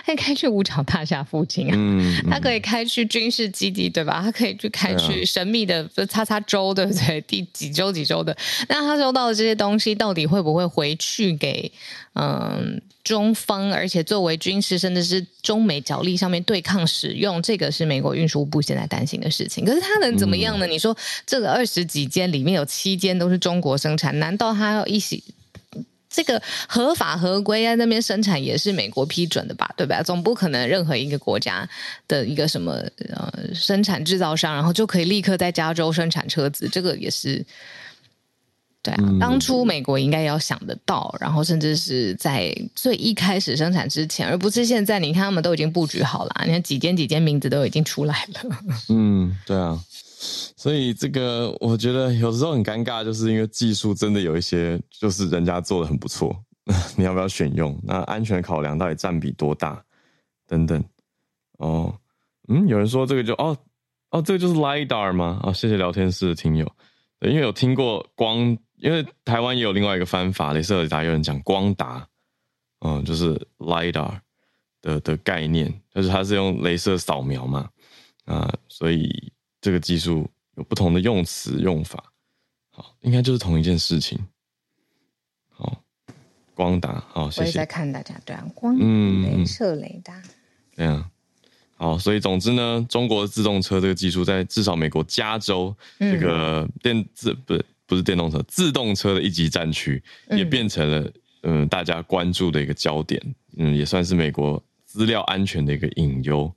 [0.04, 1.76] 可以开去五角大厦附近啊，
[2.30, 4.20] 他可以开去军事基地，对吧？
[4.22, 7.20] 他可以去开去神秘的就叉叉州，对不对？
[7.22, 8.36] 第几州几州的？
[8.68, 11.70] 那他收到的这些东西，到底会不会回去给
[12.14, 13.72] 嗯中方？
[13.72, 19.64] 而且作为军事，甚至是中美角力上面对抗使用，这个是美国运输部现在担心的事情。
[19.64, 20.66] 可是他能怎么样呢？
[20.66, 25.22] 嗯、你说这个二十几间里面有七间都是中国生产，难道他要一起？
[26.18, 30.02] 这个合法合规在那边生产也是美国批准的吧，对吧？
[30.02, 31.68] 总不可能任何一个国家
[32.09, 32.72] 的一个什么
[33.09, 37.46] 呃生产制造商，然后就可以立刻在加州生产车子，这个也是
[38.83, 39.04] 对啊。
[39.04, 44.98] 嗯、当初美国应该要想得到，然后甚至是在最一开始生产之前，而不是现在。
[44.98, 48.40] 你看他们都已经布局好了，你看几间几间名字都已经出来了。
[48.88, 49.78] 嗯，对啊。
[50.20, 56.37] 所以这个我觉得有时候很尴尬，就是因为技术真的有一些，就是人家做的很不错，
[56.96, 57.81] 你要不要选用？
[57.85, 59.81] 那安全考量到底占比多大？
[60.48, 60.85] 等等。
[61.59, 61.96] 哦，
[62.48, 63.57] 嗯，有人说这个就哦
[64.11, 65.38] 哦，这个就是 LiDAR 吗？
[65.44, 66.68] 哦，谢谢聊天室的听友，
[67.20, 68.38] 因为有听过光，
[68.78, 72.04] 因为台湾也有另外一个翻法，雷射雷达有人讲光达，
[72.81, 74.18] 嗯，就是 LiDAR
[74.83, 77.68] 的的概念，就是它是用雷射扫描嘛，
[78.24, 79.33] 啊，所以。
[79.68, 82.02] 这个技术有不同的用词用法，
[82.70, 84.18] 好，应该就是同一件事情。
[85.50, 85.83] 好，
[86.54, 87.42] 光达，好，谢谢。
[87.42, 90.22] 我也在看大家对啊，光嗯，雷射雷达，
[90.74, 91.11] 对啊，
[91.76, 103.22] 好，所以总之呢，中国的自动车这个技术在至少美国加州这个电自不是不是电动车自动车的一级战区，也变成了嗯、呃、大家关注的一个焦点，
[103.59, 106.50] 嗯，也算是美国资料安全的一个隐忧。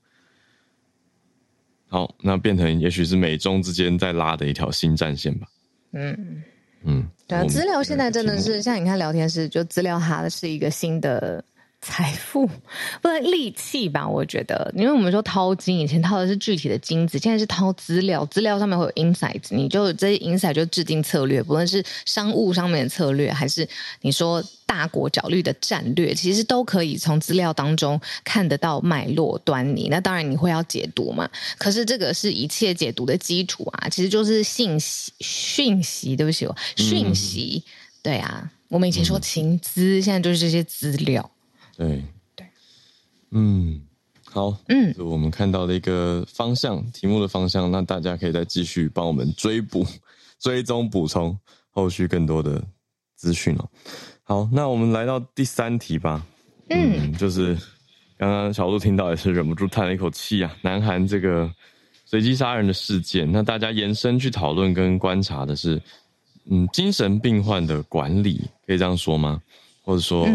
[1.91, 5.45] 好，那变成也许是美中之间在拉的一条新战线吧。
[5.91, 6.41] 嗯嗯，
[6.85, 11.43] 嗯对啊，资料现在真的是像你看聊天室，就资料它是一个新的
[11.81, 12.47] 财富，
[13.01, 14.07] 不能利器吧？
[14.07, 23.67] 我觉得，因为我们说淘金，以前淘的是具体的金子，现在是淘资料，资料上面会有 insight，你就这些 insight 就制定策略，不论是商务上面的策略，还是
[24.01, 24.43] 你说。
[24.71, 29.89] 大国角力的战略，其实都可以从资料当中看得到脉络端倪。
[29.89, 31.29] 那当然你会要解读嘛？
[31.57, 37.61] 可是这个是一切解读的基础啊，其实就是信息、讯息，对不起，讯息。
[37.65, 37.69] 嗯、
[38.01, 41.29] 对啊，我们以前说情资，嗯、现在就是这些资料。
[41.81, 42.03] 对
[42.35, 42.45] 对，
[43.31, 43.81] 嗯，
[44.25, 49.83] 好，嗯，就我们看到的一个方向，题目的方向，那大家可以再继续帮我们追补、
[50.37, 51.35] 追踪、补充
[51.71, 52.63] 后续更多的
[53.15, 53.67] 资讯哦。
[54.21, 56.23] 好，那我们来到第三题吧。
[56.69, 57.57] 嗯，嗯，就是
[58.15, 60.55] 刚刚小鹿听到也是忍不住叹了一口气啊。
[60.61, 61.51] 南韩这个
[62.05, 65.81] 随机杀人的事件，那大家延伸去讨论跟观察的是，
[66.47, 69.41] 嗯，精神病患的管理，可以这样说吗？
[69.81, 70.27] 或者说，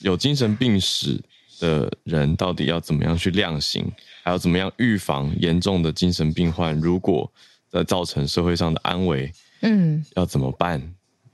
[0.00, 1.20] 有精神病史
[1.58, 3.90] 的人到底要怎么样去量刑，
[4.22, 7.30] 还要怎么样预防严重的精神病患如果
[7.70, 9.32] 在造成社会上的安危，
[9.62, 10.82] 嗯，要怎么办？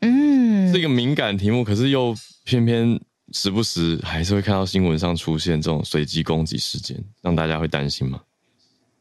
[0.01, 3.01] 嗯，是一个敏感题目，可是又偏偏。
[3.33, 8.23] 时不时还是会看到新闻上出现这种随机攻击事件，让大家会担心吗？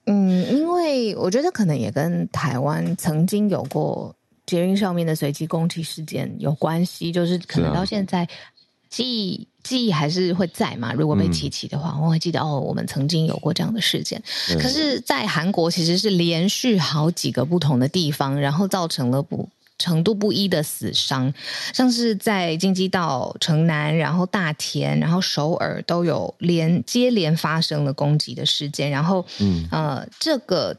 [0.06, 4.16] 嗯，因为我觉得可能也跟台湾曾经有过
[4.48, 8.28] 捷运上面的随机攻击事件有关系，就是可能到现在
[8.96, 10.94] 记忆、啊、记忆还是会在嘛。
[10.94, 14.22] 如果被提起的话，嗯、我会记得哦，我们曾经有过这样的事件。
[14.58, 19.50] 可是，在韩国其实是连续好几个不同的地方，然后造成了不。
[19.78, 21.34] 程度不一的死伤，
[21.74, 28.90] 像是在京畿道、城南，然后大田，然后首尔都有连接连发生了攻击的事件。
[28.90, 30.74] 然后，嗯，呃，这个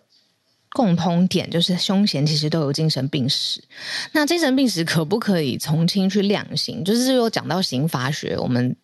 [0.77, 3.65] 共通点就是凶嫌其实都有精神病史。
[4.13, 6.85] 那精神病史可不可以从轻去量刑？
[6.85, 8.77] 就是又讲到刑法学，我们。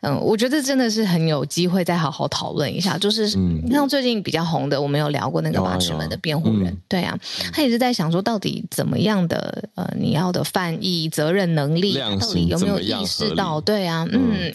[0.00, 2.96] 嗯，我觉得真的是很有机会再好好讨论一下。
[2.96, 3.28] 就是
[3.68, 7.18] 像最近比较红的，我们有聊过那个八尺门的辩护人，嗯、对啊，
[7.52, 13.60] 他也是在想说，到底怎么样的呃，你要的犯意责任能力，到底有没有意识到？
[13.60, 14.54] 对啊，嗯，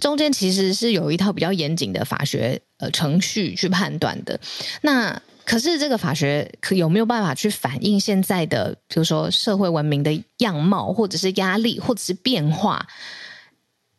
[0.00, 4.38] 中间其实是有一套比较严谨的法学呃程序去判断的。
[4.82, 12.86] 那可是这个法学可有没有办法去反映现在的，比如说社会文明的样貌，或者是压力，或者是变化？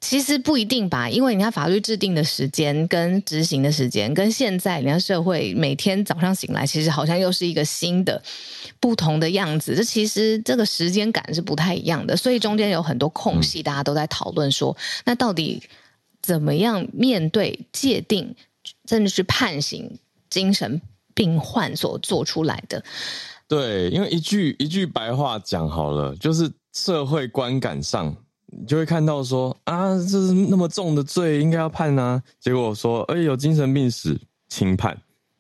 [0.02, 8.22] 其实不一定吧，因为你看法律制定的时间跟执行的时间，跟现在你看社会每天早上醒来，其实好像又是一个新的、
[8.80, 9.76] 不同的样子。
[9.76, 15.64] 这其实这个时间感是不太一样的，所以中间有很多空隙，大家都在讨论说，那到底
[16.22, 18.36] 怎么样面对、界定，
[18.88, 19.98] 甚至是判刑
[20.30, 20.80] 精神
[21.16, 22.84] 病患所做出来的？
[23.48, 28.16] 对，因为一句一句白话讲好了，就是社会观感上。
[28.58, 32.22] 你就会看到说啊，这是那么重的罪，应该要判啊。
[32.40, 34.98] 结果说，哎，有精神病史，轻判，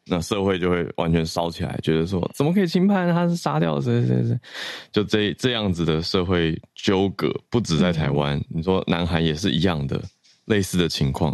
[0.07, 3.07] 那社会就会完全烧起来，觉得说，怎么可以轻判？
[3.13, 4.37] 他是杀掉谁谁谁？
[4.91, 10.01] 就这这样子的社会纠葛，不止在台湾，你说南韩也是一样的
[10.45, 11.33] 类似的情况，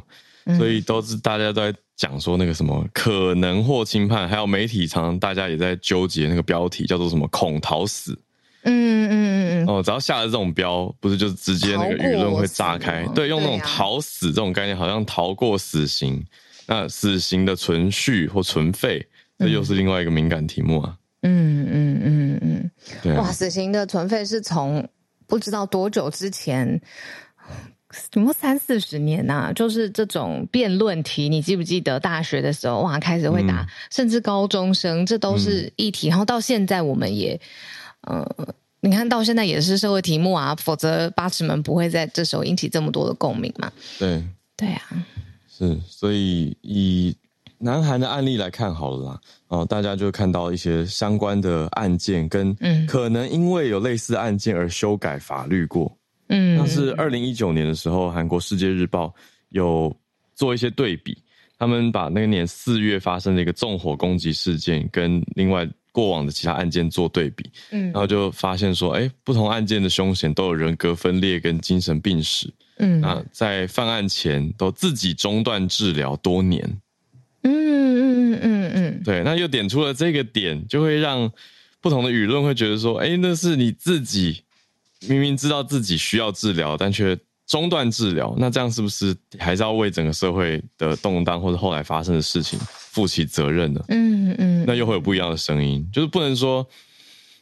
[0.58, 8.18] 所以都是大家都在讲说那个什么可能或轻判，还有媒体常常大家也在纠结那个标题叫做什么恐逃死。
[8.64, 13.04] 嗯嗯嗯嗯哦，只要下了这种标，不是就是直接那个舆论会炸开？
[13.16, 16.24] 对，用那种逃死这种概念，好像逃过死刑。
[16.68, 19.04] 那死刑的存续或存废，
[19.40, 20.96] 这又是另外一个敏感题目啊。
[21.24, 23.14] 嗯嗯嗯嗯，对。
[23.16, 24.88] 哇，死刑的存废是从
[25.28, 26.80] 不知道多久之前，
[27.94, 29.54] 什么三四十年呐、啊？
[29.54, 36.08] 就是这种辩论题，你记不记得大学的时候哇，开始会打，甚至高中生，这都是议题。
[36.08, 37.40] 然后到现在，我们也。
[38.10, 38.26] 嗯，
[38.80, 43.72] 你看到现在也是社会题目啊，否则八尺门不会在这时候引起这么多的共鸣嘛。
[44.00, 44.24] 对，
[44.58, 45.06] 对啊，
[45.48, 47.16] 是，所以以
[47.60, 55.86] 南韩的案例来看好了啦，哦，大家就看到一些相关的案件，跟可能因为有类似案件而修改法律过。
[55.86, 56.01] 嗯，
[56.58, 59.14] 那是二零一九年的时候，韩国世界日报
[59.50, 59.96] 有
[60.36, 61.18] 做一些对比，
[61.58, 65.68] 他们把那年四月发生的一个纵火攻击事件跟另外。
[65.94, 76.64] 过往的其他案件做对比，嗯，然后就发现说，哎，不同案件的凶嫌都有人格分裂跟精神病史，嗯，那在犯案前都自己中断治疗多年，
[77.42, 81.30] 嗯嗯嗯嗯嗯，对，那又点出了这个点，就会让
[81.82, 84.42] 不同的舆论会觉得说，哎，那是你自己
[85.08, 93.84] 明明知道自己需要治疗，但却中断治疗，那这样是不是还是要为整个社会的动荡或者后来发生的事情负起责任呢？
[93.90, 96.66] 嗯嗯，那又会有不一样的声音，就是不能说，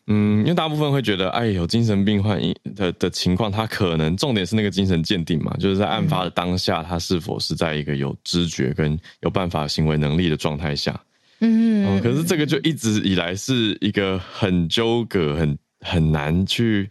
[0.07, 2.41] 嗯，因为大部分会觉得，哎，有精神病患
[2.75, 10.99] 的的情况，他可能重点是那个精神鉴定嘛，就是在案发的当下，他是否是在一个有知觉跟有办法行为能力的状态下。
[11.41, 16.89] 嗯嗯，可是这个就一直以来是一个很纠葛、很很难去，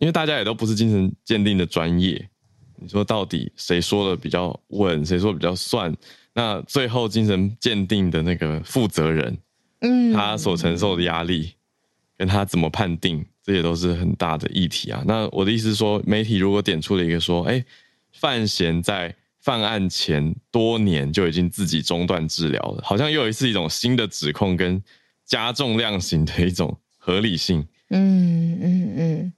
[0.00, 2.28] 因为大家也都不是精神鉴定的专业。
[2.76, 5.94] 你说到底谁说的比较稳，谁说的比较算？
[6.34, 9.38] 那最后精神鉴定的那个负责人，
[9.80, 11.52] 嗯，他所承受的压力，
[12.18, 15.02] 跟他怎么判定，这些都是很大的议题啊。
[15.06, 17.64] 那我的意思是说，媒体如果点出了一个说，哎，
[18.12, 24.82] 范闲在犯案前多年就已经自己中断治疗了，好像又一次一种新的指控跟
[25.24, 27.64] 加重量刑的一种合理性。
[27.90, 29.32] 嗯嗯嗯。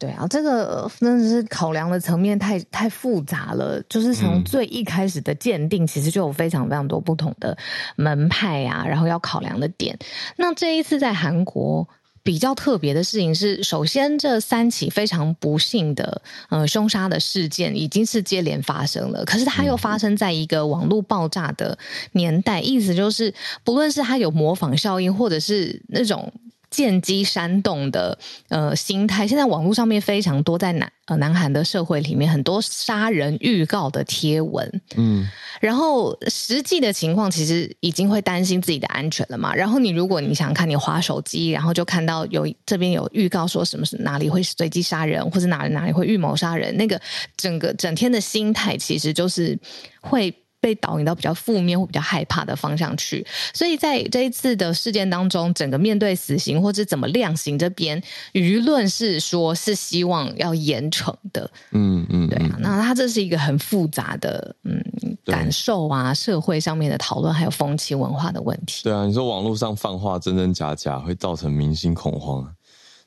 [0.00, 3.80] 对啊，这个真的是考量的层面太太复杂了。
[3.88, 7.56] 就是从最一开始的鉴定，其实就有非常非常多不同的
[7.96, 9.96] 门派啊，然后要考量的点。
[10.36, 11.86] 那这一次在韩国。
[12.22, 16.20] 比较特别的事情是，首先这三起非常不幸的
[16.50, 21.78] 呃凶杀的事件已经是接连发生了，可是它又发生在一个网络爆炸的
[22.12, 23.32] 年代，意思就是
[23.64, 26.30] 不论是它有模仿效应，或者是那种。
[26.70, 28.16] 见机煽动的
[28.48, 35.26] 呃心态，现在网络上面非常多，在南呃南韩的社会里面，很多杀人预告的贴文，嗯，
[35.60, 39.54] 然后实际的情况其实已经会担心自己的安全了嘛。
[39.54, 47.00] 然后你如果你想看你滑手机，然后就看到有这边有预告说什么是哪里会随机杀人，或者哪里哪里会预谋杀人，那个
[47.36, 49.58] 整个整天的心态其实就是
[50.00, 50.32] 会。
[50.60, 58.00] 被导引到比较负面或比较害怕的方向去，所以在这一次的事件当中，整个面对死刑或者怎么量刑这边，
[58.34, 64.84] 舆论是说是希望要严惩的，嗯嗯，对啊，那它这是一个很复杂的嗯
[65.24, 68.84] 感受啊，社会上面的讨论，还有风气文化的问题。
[68.84, 72.52] 对啊，你说网络上放话真真假假，会造成民心恐慌啊。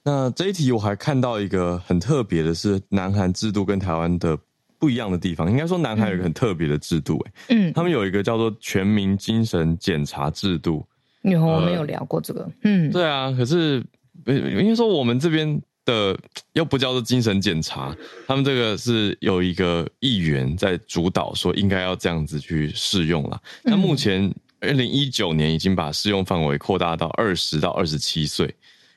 [0.04, 4.36] 那这一题我还看到一个很特别的是，南韩制度跟台湾的。
[4.84, 10.86] 不一样的地方，应该说南韩有一个很特别的制度，嗯，他们有一个叫做全民精神检查制度。
[11.22, 13.82] 你和我们有聊过这个，嗯，对啊，可是
[14.26, 16.20] 应该说我们这边的
[16.52, 17.96] 又不叫做精神检查，
[18.28, 23.42] 他们这个是有一个议员在主导，说应该要这样子去适用了。
[23.64, 24.30] 那目前
[24.60, 28.54] 二零一九年已经把适用范围扩大到二十到二十七岁。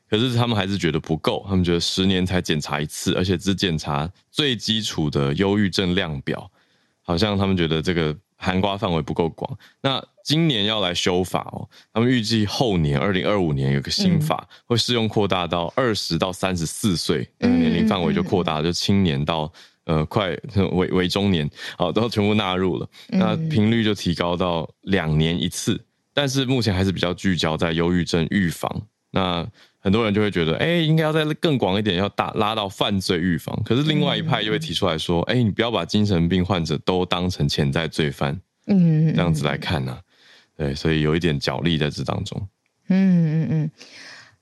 [0.08, 6.50] 可是他们还是觉得不够，他们觉得十年才检查一次，而且只检查最基础的忧郁症量表，
[7.02, 9.58] 好像他们觉得这个涵盖范围不够广。
[9.82, 19.52] 那今年要来修法哦，他们预计后年二零二五年有个新法会适用扩大到二十到三十四岁，那个年龄范围就扩大，就青年到
[19.84, 20.36] 呃快
[20.72, 21.48] 为为中年，
[21.78, 22.88] 好都全部纳入了。
[23.08, 25.80] 那频率就提高到两年一次，
[26.12, 28.82] 但是目前还是比较聚焦在忧郁症预防。
[29.12, 29.46] 那
[29.86, 33.56] 很多人就会觉得，哎、欸，应该要再更广一点，要打拉到犯罪预防。
[33.64, 40.00] 可是另外一派又会提出来说，哎、欸，你不要把精神病患者都当成潜在罪犯，嗯，这样子来看呢、啊，
[40.56, 42.48] 对，所以有一点角力在这当中。
[42.88, 43.70] 嗯嗯嗯。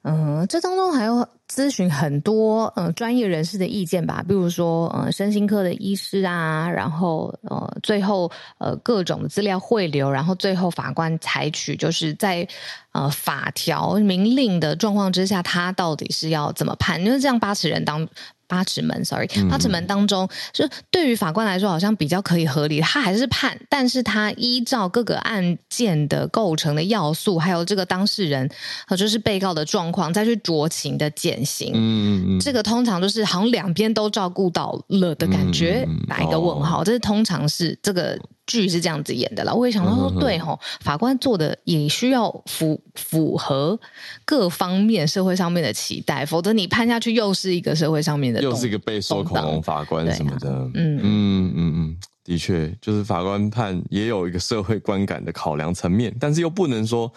[0.05, 12.47] 嗯、这当中还有咨询很多呃专业人士的意见吧，比如说嗯身心科的医师啊，然后呃最后呃各种资料汇流，然后最后法官采取就是在
[12.93, 17.03] 呃法条明令的状况之下，他到底是要怎么判？
[17.03, 18.07] 因为这样八十人当。
[18.47, 22.81] 八尺门，sorry，八尺门当中，就对于法官来说，好像比较可以合理。
[22.81, 28.49] 他还是判，但是他依照各个案件的构成的要素，还有这个当事人，
[28.97, 31.73] 就是被告的状况，再去酌情的减刑。
[31.75, 36.85] 嗯嗯，这个通常就是好像两边都照顾到了的感觉，打一个问号。
[36.85, 38.19] 这是通常是这个。
[38.47, 43.79] 剧是这样子演的啦，我也想到说，对吼，法官做的也需要符符合
[44.25, 57.11] 各方面社会上面的期待，否则你判下去又是一个社会上面的，又是一个被说恐龙法官什么的，啊、嗯嗯嗯嗯，的确，就是法官判也有一个社会观感的考量层面，但是又不能说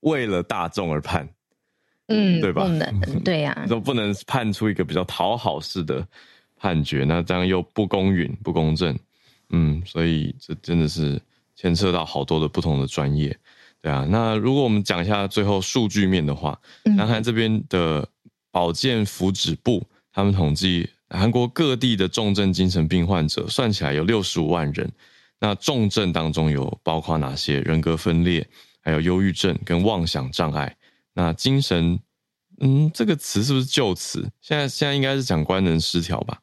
[0.00, 1.28] 为了大众而判，
[2.08, 2.62] 嗯，对吧？
[2.62, 6.02] 不能，对呀、啊，都不能判出一个比较讨好式的
[6.56, 8.98] 判决，那这样又不公允、不公正。
[9.50, 11.20] 嗯，所以这真的是
[11.56, 13.36] 牵涉到好多的不同的专业，
[13.82, 14.06] 对啊。
[14.08, 16.58] 那如果我们讲一下最后数据面的话，
[16.96, 18.08] 南韩这边的
[18.50, 24.90] 保健福祉部他们统计，韩国各地的重症精神病患者算起来有六十五万人。
[25.40, 27.60] 那重症当中有包括哪些？
[27.62, 28.46] 人格分裂，
[28.82, 30.76] 还有忧郁症跟妄想障碍。
[31.14, 31.98] 那精神，
[32.60, 34.30] 嗯，这个词是不是旧词？
[34.40, 36.40] 现在现在应该是讲官能失调吧？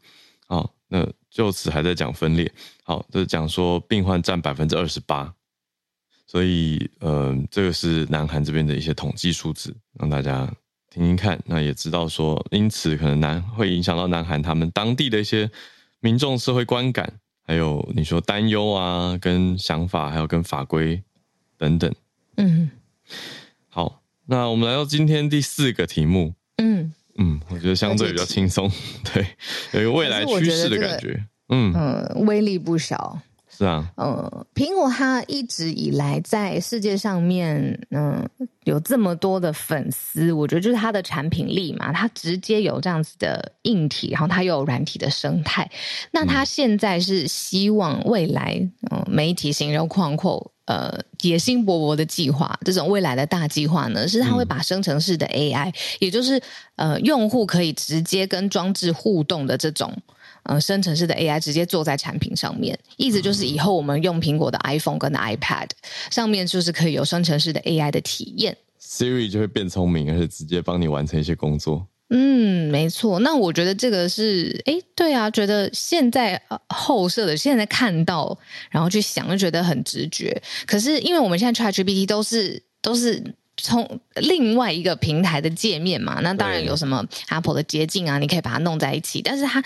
[0.47, 1.07] 好，那。
[1.37, 2.51] 就此还在讲分裂，
[2.83, 5.31] 好，就是讲说病患占百分之二十八，
[6.25, 10.51] 所以呃，这个是南韩这边的一些统计数字，让大家
[10.89, 15.47] 听听看，那也知道说，因此可能南会影响到南韩他们当地的一些
[15.99, 20.99] 民众社会观感，还有你说担忧啊，跟想法，还有跟法规
[21.55, 21.93] 等等，
[22.37, 22.71] 嗯，
[23.69, 26.91] 好，那我们来到今天第四个题目，嗯。
[27.17, 28.71] 嗯，我觉得相对比较轻松，
[29.13, 29.27] 对，
[29.73, 31.07] 有一个未来趋势的感觉。
[31.07, 33.19] 这个、嗯嗯，威力不小。
[33.49, 38.23] 是啊，嗯，苹果它一直以来在世界上面，嗯，
[38.65, 45.67] 有这么多的粉丝，我觉得就是它的产品力嘛，它直接有这样子的硬体，然后它又有软体的生态。
[46.11, 48.61] 那它现在是希望未来，
[48.91, 50.51] 嗯，媒体形容扩扩。
[50.67, 56.41] 呃野心勃勃的计划，这种未来的大计划呢，是它会把生成式的 AI，、嗯、也就是
[56.75, 59.91] 呃用户可以直接跟装置互动的这种
[60.43, 62.77] 呃生成式的 AI，直接做在产品上面。
[62.97, 65.69] 意思就是以后我们用苹果的 iPhone 跟 iPad
[66.11, 68.55] 上面，就是可以有生成式的 AI 的体验。
[68.79, 71.87] Siri 就会变聪明，而且直接帮你完成一些工作。
[72.09, 73.19] 嗯，没错。
[73.19, 78.37] 那我觉得这个是，哎，对啊，觉得现在后设的现在看到，
[78.69, 80.41] 然后去想，就觉得很直觉。
[80.65, 83.21] 可是因为我们现在 ChatGPT 都是都是
[83.57, 89.63] 从另外一个平台的界面嘛，那当然有什么 Apple 的捷径啊，你可以把它弄在一起，但是它。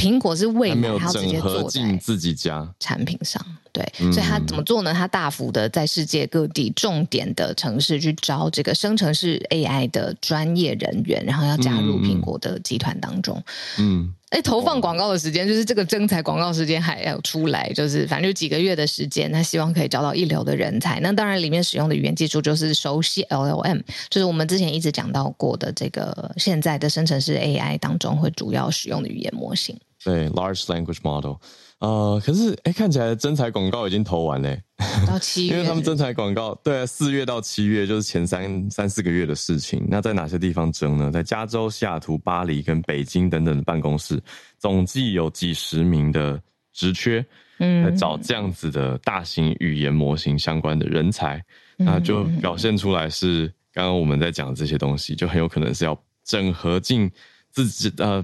[0.00, 4.94] 苹果是未来，它直接做进自己家产品上，对，所以它怎么做呢？
[4.94, 13.42] 它大幅的在世界各地重点的城市去招这个生成式 AI 的专业人员，然后要加入苹果的集团当中。
[13.78, 21.00] 嗯，哎，投放广告的时间就是这个征才广告时间还要出来，就是反正就几个月的时间，他希望可以找到一流的人才。
[21.00, 29.76] 那当然，里面使用的语言技术就是熟悉 LLM，就是我们之前一直讲到过的这个现在的生成式 AI 当中会主要使用的语言模型。
[30.04, 31.34] 对，large language model，
[31.80, 34.62] 呃，可是哎，看起来征才广告已经投完嘞，
[35.06, 39.82] 到七月，因为他们征才广告，对，四月到七月就是前三三四个月的事情。
[39.88, 41.10] 那在哪些地方征呢？
[41.10, 44.22] 在加州、西雅图、巴黎跟北京等等的办公室，
[44.58, 46.38] 总计有几十名的
[46.74, 47.24] 职缺，
[47.60, 51.42] 嗯，来找这样子的大型语言模型相关的人才，
[51.78, 57.10] 那就表现出来是刚刚我们在讲的这些东西，就很有可能是要整合进
[57.50, 58.22] 自己呃。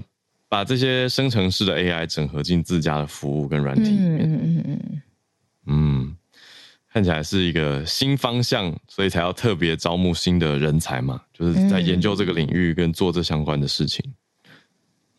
[0.49, 5.01] 把这些生成式的 AI 整合进自家的服务跟软体里面，嗯嗯嗯
[5.69, 6.15] 嗯，
[6.93, 14.03] 看起来是一个新方向，所以才要特别招募新的人才嘛，就是在研究这个领域跟做这相关的事情。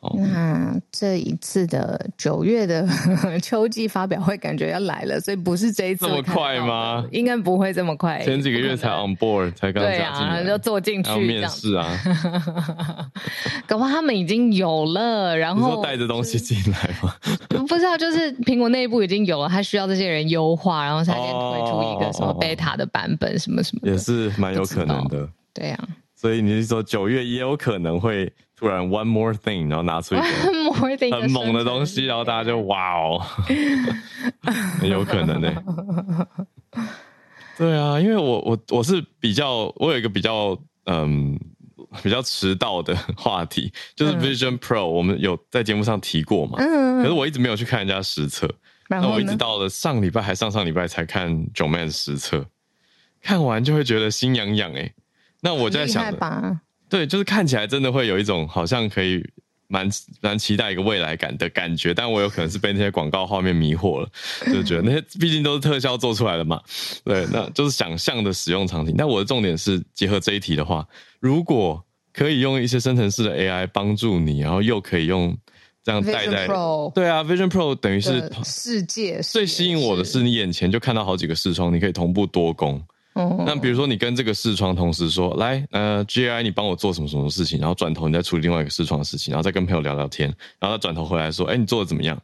[0.01, 2.87] 哦、那这一次的九月的
[3.43, 7.05] 秋季发表会感觉要来了，所以不是这一次这么快吗？
[7.11, 8.23] 应该不会这么快。
[8.25, 11.99] 前几个月才 on board，才刚加，对啊，就坐进去面试啊。
[13.67, 17.13] 搞不好他们已经有了，然后带着东西进来吗？
[17.69, 25.29] 不知道，就是苹果内部已经有了，他需要这些人优化，然后才先推出一个什么 beta 的版本，什么什么，也是蛮有可能的。
[25.53, 25.89] 对呀、啊，
[26.19, 28.33] 所以你是说九月也有可能会。
[28.61, 30.25] 突然，one more thing，然后拿出一个
[31.15, 33.25] 很猛的东西，然后大家就 哇哦，
[34.81, 36.83] 很 有可能呢、欸。
[37.57, 41.39] 对啊，因为我我我是比较，我有一个比较嗯
[42.03, 46.59] 比较迟到的话题，就是 Vision Pro，我们有在节目上提过嘛。
[46.59, 48.53] 可是我一直没有去看人家实测，
[48.89, 52.45] 那我一直到了上礼拜还上上礼拜才看 Joeman 实测，
[53.23, 54.93] 看完就会觉得心痒痒哎。
[55.41, 56.61] 那我就在想。
[56.91, 59.23] 对，就是看起来真的会有一种好像可以
[59.67, 59.87] 蛮
[60.23, 64.09] 蛮期待一个未来感的感觉，但我有可能是被那些广告画面迷惑了，
[64.47, 66.59] 就觉得那些毕竟都是特效做出来的嘛。
[67.05, 68.95] 对，那就是想象的使用场景。
[68.97, 70.89] 但我的重点是结合这一题的话，
[71.21, 75.37] 如果可以用一些生成式的 AI 帮助你，然后又可以用
[75.85, 76.47] 这样带在，
[76.95, 82.83] 对啊，Vision Pro 等于是世界最吸引我的是你眼前就看到好几个视窗，你可以同步多工。
[83.47, 92.17] 那比如说，你跟这个视窗同时说，来，呃，G I，你帮我做什么什么事情，然后转头你再处理另外一个视窗的事情，然后再跟朋友聊聊天，然后他转头回来说，哎，你做的怎么样？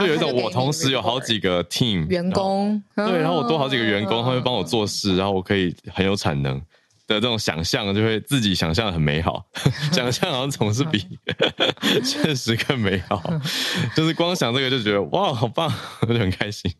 [0.00, 6.60] 就有一种我同时有好几个 team 员工，对，然后我多好几个员工，他会帮我做事，然后我可以很有产能。
[7.06, 9.44] 的这种想象就会自己想象的很美好，
[9.92, 11.06] 想象好像总是比
[12.02, 13.22] 现实更美好。
[13.94, 16.72] 就是光想这个就觉得哇，好棒，我就很开心。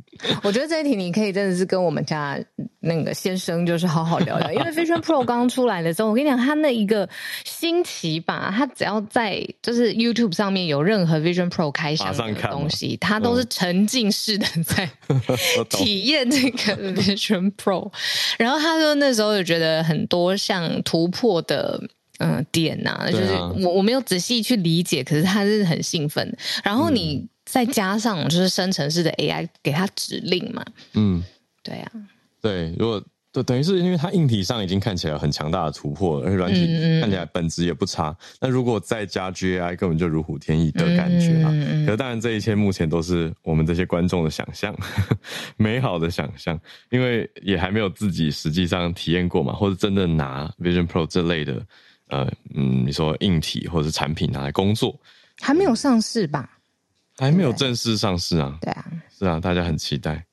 [0.43, 2.39] 我觉得这一题你可以真的是跟我们家
[2.81, 7.07] 那个先生就是好好聊聊，因为 Vision Pro 刚出来的时候，我跟你讲，他那一个
[7.45, 14.89] 新奇吧，他只要在就是 YouTube 上面有任何 Vision Pro 开箱的东西，他都是沉浸式的在
[15.68, 17.93] 体验这个 Vision Pro。
[18.39, 20.07] 然后他说那时候就觉得很。
[20.15, 21.81] 多项突破的
[22.19, 23.33] 嗯、呃、点呐、啊，就是
[23.65, 26.25] 我我没有仔细去理解，可是他是很兴奋。
[26.62, 31.21] 然后你再加上就是生成式的 AI 给他指令嘛，嗯，
[31.65, 31.99] 对呀、啊，
[32.41, 33.03] 对，如果。
[33.35, 38.16] 对，等于是因为它硬体上已经看起来很强大的突破，而且软体看起来本质也不差。
[38.41, 41.51] 那、嗯、如果再加 GAI，根本就如虎添翼的感觉啊！
[41.53, 44.72] 嗯、可是当然，这一切目前都是我们这些观众的想象，
[45.59, 46.57] 美好的想象，
[46.91, 51.61] 因为也还没有自己实际上体验过嘛，或者真的拿 Vision Pro 这类的，
[52.11, 54.97] 呃，嗯，你说硬体或者是产品拿来工作，
[55.41, 56.49] 还没有上市吧？
[57.18, 58.57] 还没有正式上市啊？
[58.61, 58.85] 对啊，
[59.18, 60.24] 是啊，大家很期待。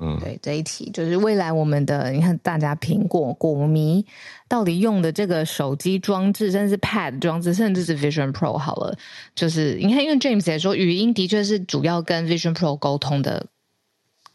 [0.00, 4.06] 嗯，对，这一题就是未来我们的，你看大家苹果果迷
[4.46, 8.96] 到底用的这个手机装置，甚至是 Pad 装置，甚至是 Vision Pro 好了，
[9.34, 13.46] 就是你看，因为 James 也说语音的确是主要跟 Vision Pro 沟通的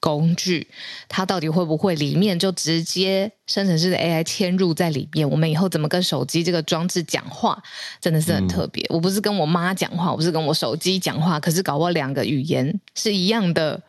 [0.01, 0.67] 工具，
[1.07, 5.29] 它到底会不会里面就直接生成式的 AI 嵌入在里面？
[5.29, 7.63] 我们以后怎么跟手机这个装置讲话，
[8.01, 8.83] 真的是很特别。
[8.87, 13.81] 嗯、我不是跟我妈讲话，我不是跟我手机讲话，可是搞不好两个语言是一样的。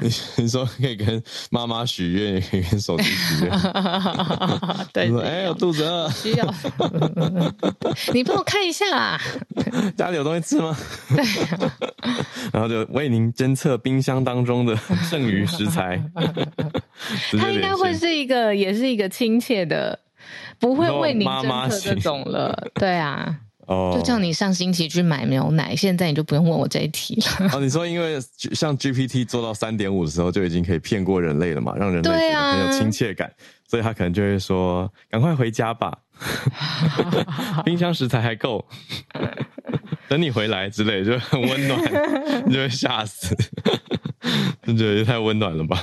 [0.00, 0.10] 你
[0.42, 3.50] 你说可以跟妈妈许愿，也可以跟手机许愿。
[4.92, 6.54] 对，说哎，我肚子饿，需要
[8.12, 9.20] 你帮我看一下啊。
[9.96, 10.76] 家里有东西吃吗？
[11.08, 11.24] 对。
[12.52, 14.76] 然后就为您侦测冰箱当中的
[15.10, 16.02] 剩余食材。
[17.38, 19.98] 他应该会是一个，也是一个亲切的，
[20.58, 22.70] 不会为您侦测这种了。
[22.74, 23.40] 对啊。
[23.66, 27.50] 哦，就叫你上星期去买牛奶，现在你就不用问我这一题了。
[27.52, 28.18] 哦，你说因为
[28.52, 33.34] 像 GPT 做到三点五的时候，就已经可以骗过人类了嘛，让人类觉得很有亲切感，啊、
[33.68, 35.92] 所以他可能就会说：“赶快回家吧，
[37.66, 38.64] 冰箱食材还够，
[40.08, 41.80] 等你回来之类，就很温暖，
[42.46, 43.36] 你就会吓死，
[44.64, 45.82] 就觉得太温暖了吧？”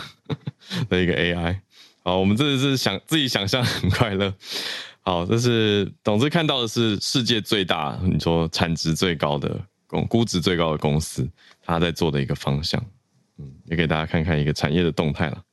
[0.89, 1.59] 的一个 AI。
[2.05, 4.33] 好，我们这是想自己想象很快乐。
[5.05, 11.29] 好，这是总之看到的是世界最大，你说产值最高的公估值最高的公司，
[11.61, 12.81] 他在做的一个方向，
[13.37, 15.43] 嗯，也给大家看看一个产业的动态了。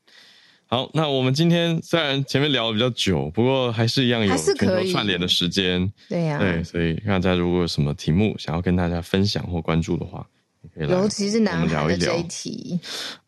[0.67, 10.25] 好，那我们今天虽然前面聊的比较久，不过还是一样有全球串联的时间，对呀，对，所以大家如果有什么题目想要跟大家分享或关注的话，
[10.73, 12.79] 可以来，尤其是南韩的这一题，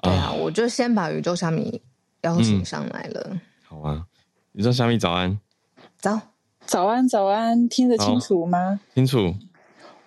[0.00, 1.82] 对啊，我就先把宇宙虾米
[2.20, 3.26] 邀请上来了。
[3.32, 4.06] 嗯、好啊，
[4.52, 5.36] 宇宙虾米早安。
[6.02, 6.20] 早，
[6.66, 8.80] 早安，早安，听得清楚吗？
[8.92, 9.32] 清楚。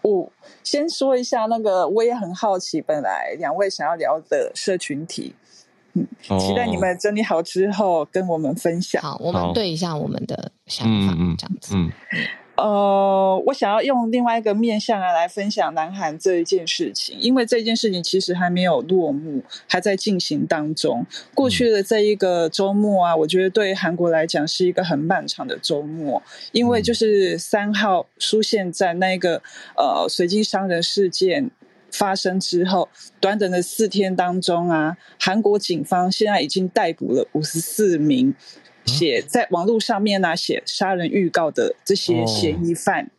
[0.02, 0.30] 我
[0.62, 5.34] 先说一下那个，我也很好奇，本来两位想要聊的社群体，
[5.94, 9.02] 嗯，哦、期待你们整理好之后跟我们分享。
[9.02, 11.74] 好，我们对一下我们的想法，嗯、这样子。
[11.78, 11.90] 嗯。
[12.58, 21.06] 呃，我想要用另外一个面向来来分享南韩这一件事情，因为这件事情其实还没有落幕，还在进行当中。
[21.34, 29.42] 过去的这一个周末啊，我觉得对韩国来讲是一个很漫长的周末，因为就是三号出现在那个
[29.76, 31.52] 呃随机伤人事件
[31.92, 32.88] 发生之后，
[33.20, 38.34] 短短的四天当中啊，韩国警方现在已经逮捕了五十四名。
[38.86, 43.10] 写在网络上面呢、啊，写杀人预告的这些嫌疑犯，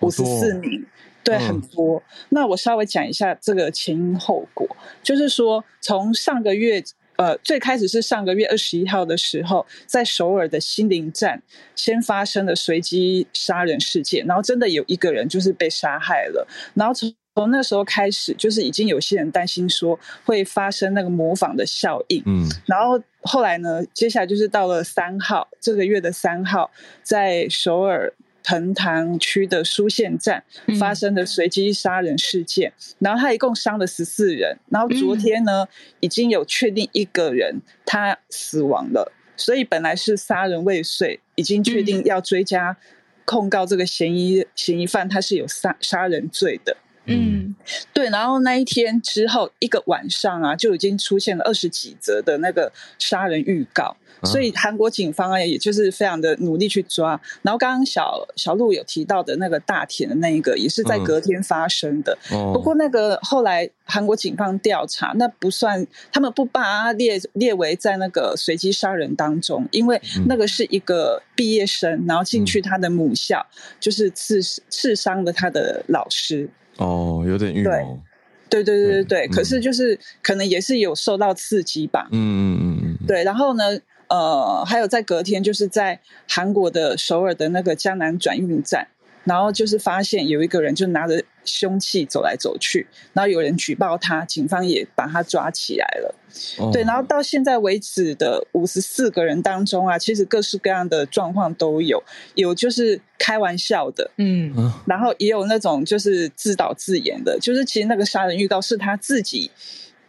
[0.00, 0.86] 五十四名，
[1.24, 2.02] 对，嗯、很多。
[2.30, 4.68] 那我稍微讲一下这个前因后果，
[5.02, 6.82] 就是说，从上个月，
[7.16, 11.42] 呃，最开始是上个月二十一号的时候，在首尔的心灵站
[11.74, 26.70] 先发生了随机杀人事件，然后真的有一个人就是被杀害了，然后从从那时候开始，就是已经有些人担心说会发生那个模仿的效应，嗯，然后后来呢，接下来就是到了三号，这个月的三号，
[27.02, 28.12] 在首尔
[28.42, 30.42] 彭塘区的书县站
[30.80, 35.68] 发生的随机杀人事件，嗯、然后他一共伤了十四人，然后昨天呢，嗯、
[36.00, 42.76] 已经有确定一个人他死亡了，所以本来是杀人未遂，已经确定要追加
[43.24, 46.76] 控告这个嫌疑嫌疑犯，他是有杀杀人罪的。
[47.08, 47.54] 嗯，
[47.92, 57.20] 对，然后那一天之后一个晚上啊，就已经出现了二十几则的那个杀人预告，啊、所以韩国警方啊，也就是非常的努力去抓。
[57.42, 62.16] 然后刚刚小小鹿有提到的那个大田的那一个，也是在隔天发生的。
[62.30, 76.48] 嗯、不过那个后来韩国警方调查，那不算，他们不把它列列为在那个随机杀人当中，因为那个是一个毕业生，然后进去他的母校，嗯、就是刺刺伤了他的老师。
[76.78, 78.00] 哦，有点预谋，
[78.48, 82.08] 对对对对对，嗯、可是就是可能也是有受到刺激吧。
[82.10, 83.22] 嗯嗯嗯嗯，对。
[83.22, 88.88] 然后呢，呃，还有在隔天，就是在韩国的首尔的那个江南转运站。
[89.24, 96.14] 然后就是发现有一个人就拿着凶器走来走去，然后有人举报他，警方也把他抓起来了。
[96.58, 102.02] 哦、对，然后到现在为止的五十四个人当中啊，其实各式各样的状况都有，
[102.34, 104.52] 有就是开玩笑的，嗯，
[104.86, 109.50] 然后也有那种就是自导自演的，就是其实那个杀人预告是他自己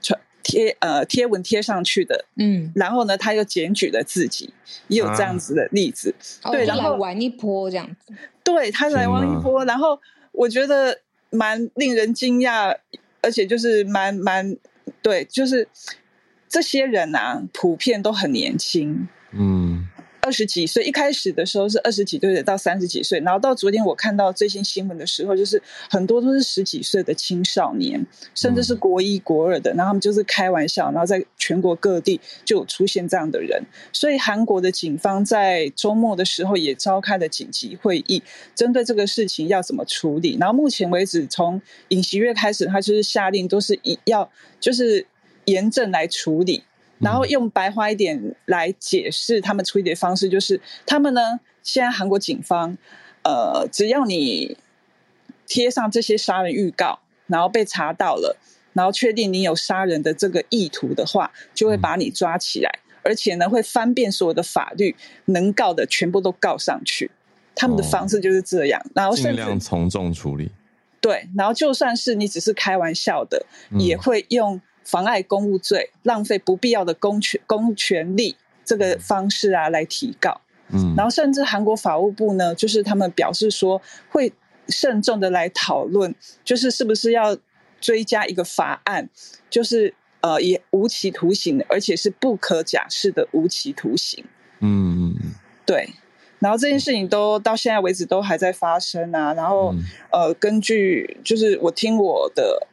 [0.02, 4.54] 传贴呃贴文贴上去的，嗯，然后呢他又检举了自己，
[4.90, 8.14] 也有这样子的例子，啊、对，然后玩一波这样子。
[8.44, 10.00] 对，他来玩一波，然后
[10.32, 11.00] 我觉得
[11.30, 12.76] 蛮令人惊讶，
[13.22, 14.56] 而且就是蛮蛮
[15.02, 15.68] 对，就是
[16.48, 19.69] 这些人啊，普遍都很年轻，嗯。
[20.30, 25.60] 二十几岁，一开始的时候是二十几岁到三十几岁，然后到昨天我看到最新新闻的时候，就是
[25.90, 28.06] 很多都是十几岁的青少年，
[28.36, 33.60] 甚至是国一、国二的，然后他们就是开玩笑，然后在全国各地就有出现这样的人。
[33.92, 38.22] 所以韩国的警方在周末的时候也召开了紧急会议，
[38.54, 40.38] 针对这个事情要怎么处理。
[40.40, 45.08] 然后目前为止，从尹锡月开始，他就是下令都是一要就是。
[45.46, 46.62] 严正来处理，
[47.00, 52.78] 然后用白话一点来解释他们处理的方式，就是他们呢，现在韩国警方，
[53.24, 54.58] 呃，只要你
[55.48, 58.38] 贴上这些杀人预告，然后被查到了，
[58.74, 62.70] 然后确定你有杀人的这个意图的话，就会把你抓起来，
[63.04, 64.96] 而且呢，会翻遍所有的法律，
[65.26, 67.10] 能告的全部都告上去。
[67.56, 70.50] 他们的方式就是这样，然后尽量从重处理。
[71.02, 78.36] 对，然后就算是你只是开玩笑的，嗯、也会用妨碍公务罪、浪费不必要的公权公权力
[78.66, 80.42] 这个方式啊来提告。
[80.72, 84.34] 嗯，然后甚至韩国法务部呢，就是他们表示说会
[84.68, 86.14] 慎重的来讨论，
[86.44, 87.38] 就是是不是要
[87.80, 89.10] 追加一个法案，
[89.50, 94.24] 就是呃也无期徒刑，而且是不可假释的无期徒刑。
[94.60, 95.32] 嗯嗯嗯，
[95.66, 95.90] 对。
[96.40, 102.66] 然后这件事情都到现在为止都还在发生啊，然后、嗯、呃，根据就是我听我的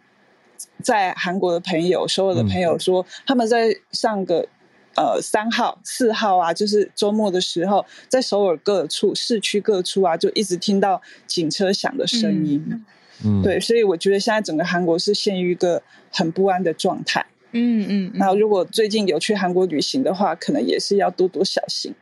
[0.82, 4.46] 在韩国的朋友，所有的朋友说，嗯、他们在上个
[4.94, 12.84] 呃三号、四号啊，就是周末的时候，在首尔各处、市区各处啊，就一直听到警车响的声音。
[13.24, 17.24] 嗯，对，所以我觉得现在整个韩国是陷于一个很不安的状态。
[17.52, 21.94] 嗯嗯，然后如果最近有去韩国旅行的话，可能也是要多多小心。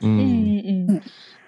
[0.00, 0.86] 嗯嗯。
[0.86, 1.00] 嗯，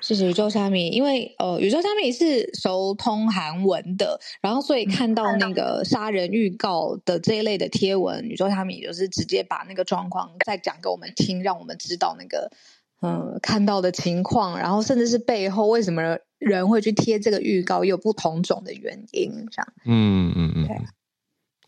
[0.06, 12.52] 谢谢宇宙虾米，因为呃，宇宙虾米是熟通韩文的，然后所以看到那个杀人预告的这一类的贴文，宇宙虾米就是直接把那个状况再讲给我们听，让我们知道那个
[13.02, 19.72] 嗯、呃、看到的情况，然后甚至是背后为什么人会去贴这个预告，有不同种的原因，这样。
[19.86, 20.76] 嗯嗯嗯，对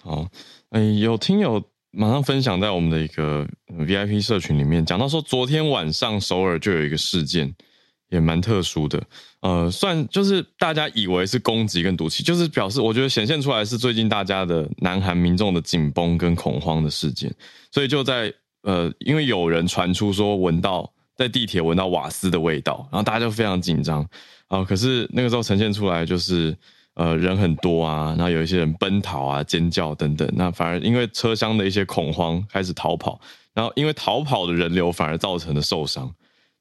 [0.01, 0.29] 好，
[0.71, 1.61] 哎，有听友。
[1.91, 7.53] 马上分享在我们的一个 VIP 社群里面，讲到说，昨天晚上首尔就有一个事件，
[8.09, 9.03] 也蛮特殊的。
[9.41, 17.33] 呃，算就是大家以为是攻击跟毒气，就是表示我觉得显现出来是最近大家的南韩民众的紧绷跟恐慌的事件。
[17.71, 18.33] 所以就在
[18.63, 24.07] 呃，因为有人传出说闻到在地铁闻到瓦斯的味道，然后大家就非常紧张
[24.49, 24.65] 啊。
[24.65, 26.57] 可是那个时候呈现出来就是。
[26.95, 33.21] 呃，人很多啊，然后有一些人奔逃啊、尖叫等等，那反而因为车厢的一些恐慌开始逃跑，
[33.55, 36.13] 然后因为逃跑的人流反而造成的受伤，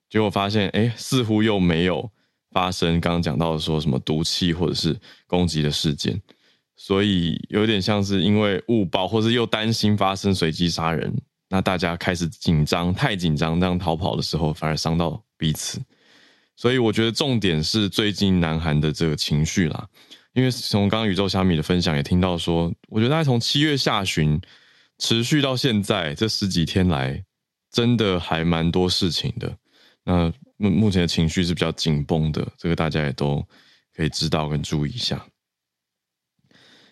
[0.09, 2.09] 结果发现，哎，似乎又没有
[2.51, 6.21] 发生刚刚讲到的说什么毒气或者是攻击的事件，
[6.75, 11.13] 所以有点像是因为误报，或是又担心发生随机杀人，
[11.49, 15.81] 那大家开始紧张，太紧张，这样逃跑的时候反而伤到彼此，
[16.55, 19.87] 所以我觉得重点是最近南韩的这个情绪啦。
[20.33, 24.39] 因为从刚刚宇宙虾米的分享也听到说，我觉得大概从七月下旬
[24.99, 27.23] 持续到现在这十几天来，
[27.71, 29.57] 真的还蛮多事情的。
[30.07, 33.45] 那目目前的情绪是比较紧绷的，这个大家也都
[33.93, 35.25] 可以知道跟注意一下。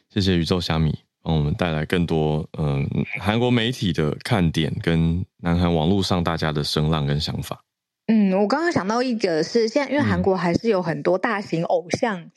[0.09, 2.85] 谢谢宇宙虾米帮我们带来更多嗯
[3.21, 7.63] 韩国媒体的看点跟南韩网络上大家的声浪跟想法。
[8.07, 12.29] 嗯，我刚刚想到一个是现在，因为韩国还是有很多大型偶像。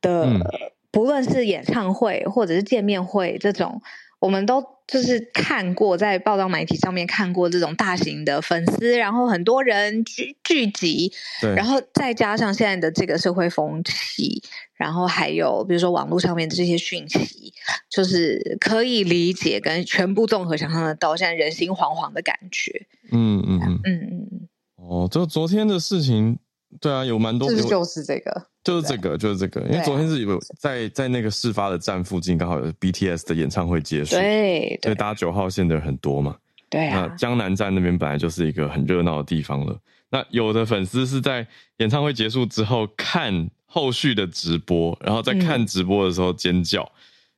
[0.00, 0.42] 的，嗯、
[0.90, 3.80] 不论是演唱会或者是见面会这种，
[4.18, 14.42] 我们都就是看过，在报道媒体上面看过这种大型的粉丝，然后很多人聚聚集，对然后再加上现在的这个社会风气，
[14.74, 17.52] 然后还有比如说网络上面的这些讯息，
[17.90, 22.86] 就是可以理解跟全部综合想象得到，现在人心惶惶的感觉。
[23.10, 24.48] 嗯嗯嗯嗯嗯。
[24.76, 26.38] 哦，就昨天的事情，
[26.80, 28.46] 对啊，有蛮多，就是就是这个。
[28.64, 36.36] 就是这个，就是这个，因为昨天是有在在那个事发的站附近，刚好有 BTS 的演唱会结束，对，所以搭九号线的人很多嘛。
[36.68, 39.78] 对啊，那江南站那边本来就是一个很热闹的地方了。
[40.10, 41.46] 那有的粉丝是在
[41.76, 46.82] 演唱会结束之后看后续的直播，然后在看直播的时候尖叫。
[46.82, 46.90] 嗯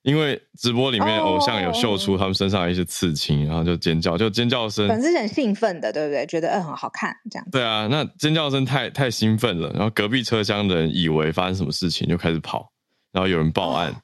[0.08, 6.24] 因为直播里面偶像有秀出他们身上的一些刺青，然后就尖叫，就尖叫声，粉丝很兴奋的，对不对？
[6.24, 7.46] 觉得嗯很好看，这样。
[7.52, 12.72] 对啊，那尖叫声太太兴奋了，然后隔壁车厢的人以为发生什么事情，就开始跑，
[13.12, 13.94] 然后有人报案。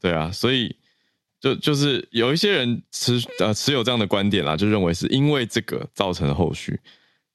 [0.00, 0.74] 对啊，所以
[1.38, 6.80] 就就是有一些人持呃持有这样的观点啦，就认为是因为这个造成了后续。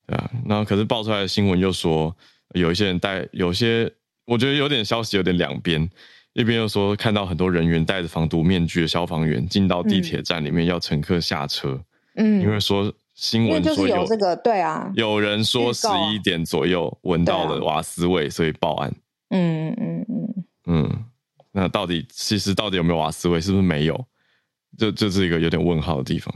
[0.08, 2.18] 对啊，然后可是爆出来的新闻又说
[2.56, 3.92] 有一些人带，有些
[4.26, 5.88] 我觉得有点消息有点两边。
[6.38, 11.82] 一边又说看到很多人员戴着防毒面具的消防员进到地铁站里面要乘客下车，
[12.14, 18.94] 嗯，因为说新闻说有，有这个对啊，有人说十一点左右闻到了瓦斯味，所以报案，
[19.32, 21.06] 嗯嗯嗯嗯，
[21.52, 23.42] 那到底其实到底有没有瓦斯味？
[23.42, 24.06] 是不是没有？
[24.78, 26.32] 就就是一个有点问号的地方。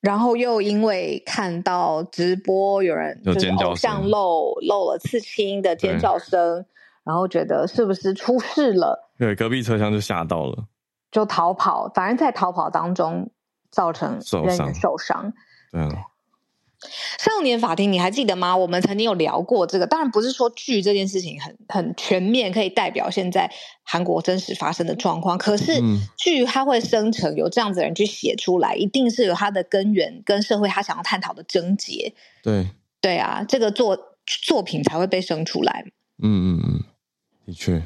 [0.00, 6.66] 然后又因为看到直播有人就尖叫，像漏漏了刺青的尖叫声。
[7.04, 9.10] 然后觉得是不是出事了？
[9.18, 10.66] 对，隔壁车厢就吓到了，
[11.12, 11.90] 就逃跑。
[11.94, 13.30] 反正，在逃跑当中，
[13.70, 15.32] 造成人员受伤。
[15.70, 16.06] 对啊。
[17.18, 18.54] 少年法庭，你还记得吗？
[18.54, 19.86] 我们曾经有聊过这个。
[19.86, 23.50] 当然不是说剧这件事情很很全面，可以代表现在
[23.82, 25.38] 韩国真实发生的状况。
[25.38, 25.80] 可是
[26.18, 32.12] 剧它会生成有这样子的人去写出来，一定是有它的根源跟社会他想要探讨的症结。
[32.42, 32.68] 对
[33.00, 33.96] 对啊，这个作
[34.44, 35.86] 作品才会被生出来。
[36.22, 36.84] 嗯嗯嗯，
[37.44, 37.82] 的确。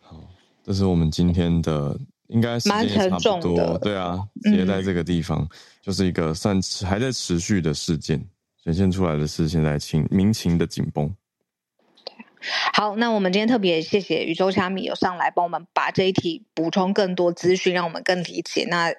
[0.00, 0.22] 好，
[0.64, 1.98] 这是我们今天的。
[2.28, 5.48] 应该是蛮沉重的，对啊，直接在这个地方，嗯、
[5.80, 8.20] 就是一个算还在持续的事件，
[8.64, 11.08] 显现出来的是现在情民情的紧绷。
[12.04, 12.12] 对，
[12.72, 18.66] 好，那我们今天特别谢谢宇宙虾米有上来帮我们把这一题补充更多资讯，让我们更理解。
[18.68, 18.92] 那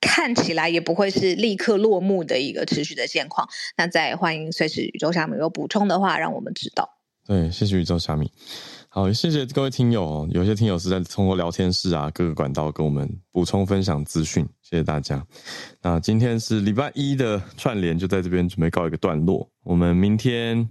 [0.00, 3.48] 看起来也不会是立刻落幕的一个持续的现况。
[3.76, 6.93] 那再欢迎随时宇宙虾米有补充的话，让我们知道。
[7.26, 8.30] 对，谢谢宇宙虾米。
[8.88, 10.28] 好，谢谢各位听友哦。
[10.30, 15.24] 有些听友是在通过聊天室啊，各个管道跟我们补充分享资讯，谢谢大家。
[15.82, 19.48] 那今天是礼拜一的串联，就在这边准备告一个段落。
[19.64, 20.68] 我们明天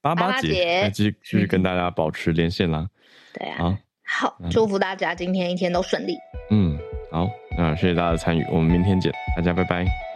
[0.00, 2.88] 八八节来继续继续跟大家保持连线啦。
[3.34, 6.16] 对啊，好，好，祝福大家今天一天都顺利。
[6.50, 6.78] 嗯，
[7.10, 7.28] 好，
[7.58, 10.09] 那谢谢大家的参与，我们明天见，大家拜拜。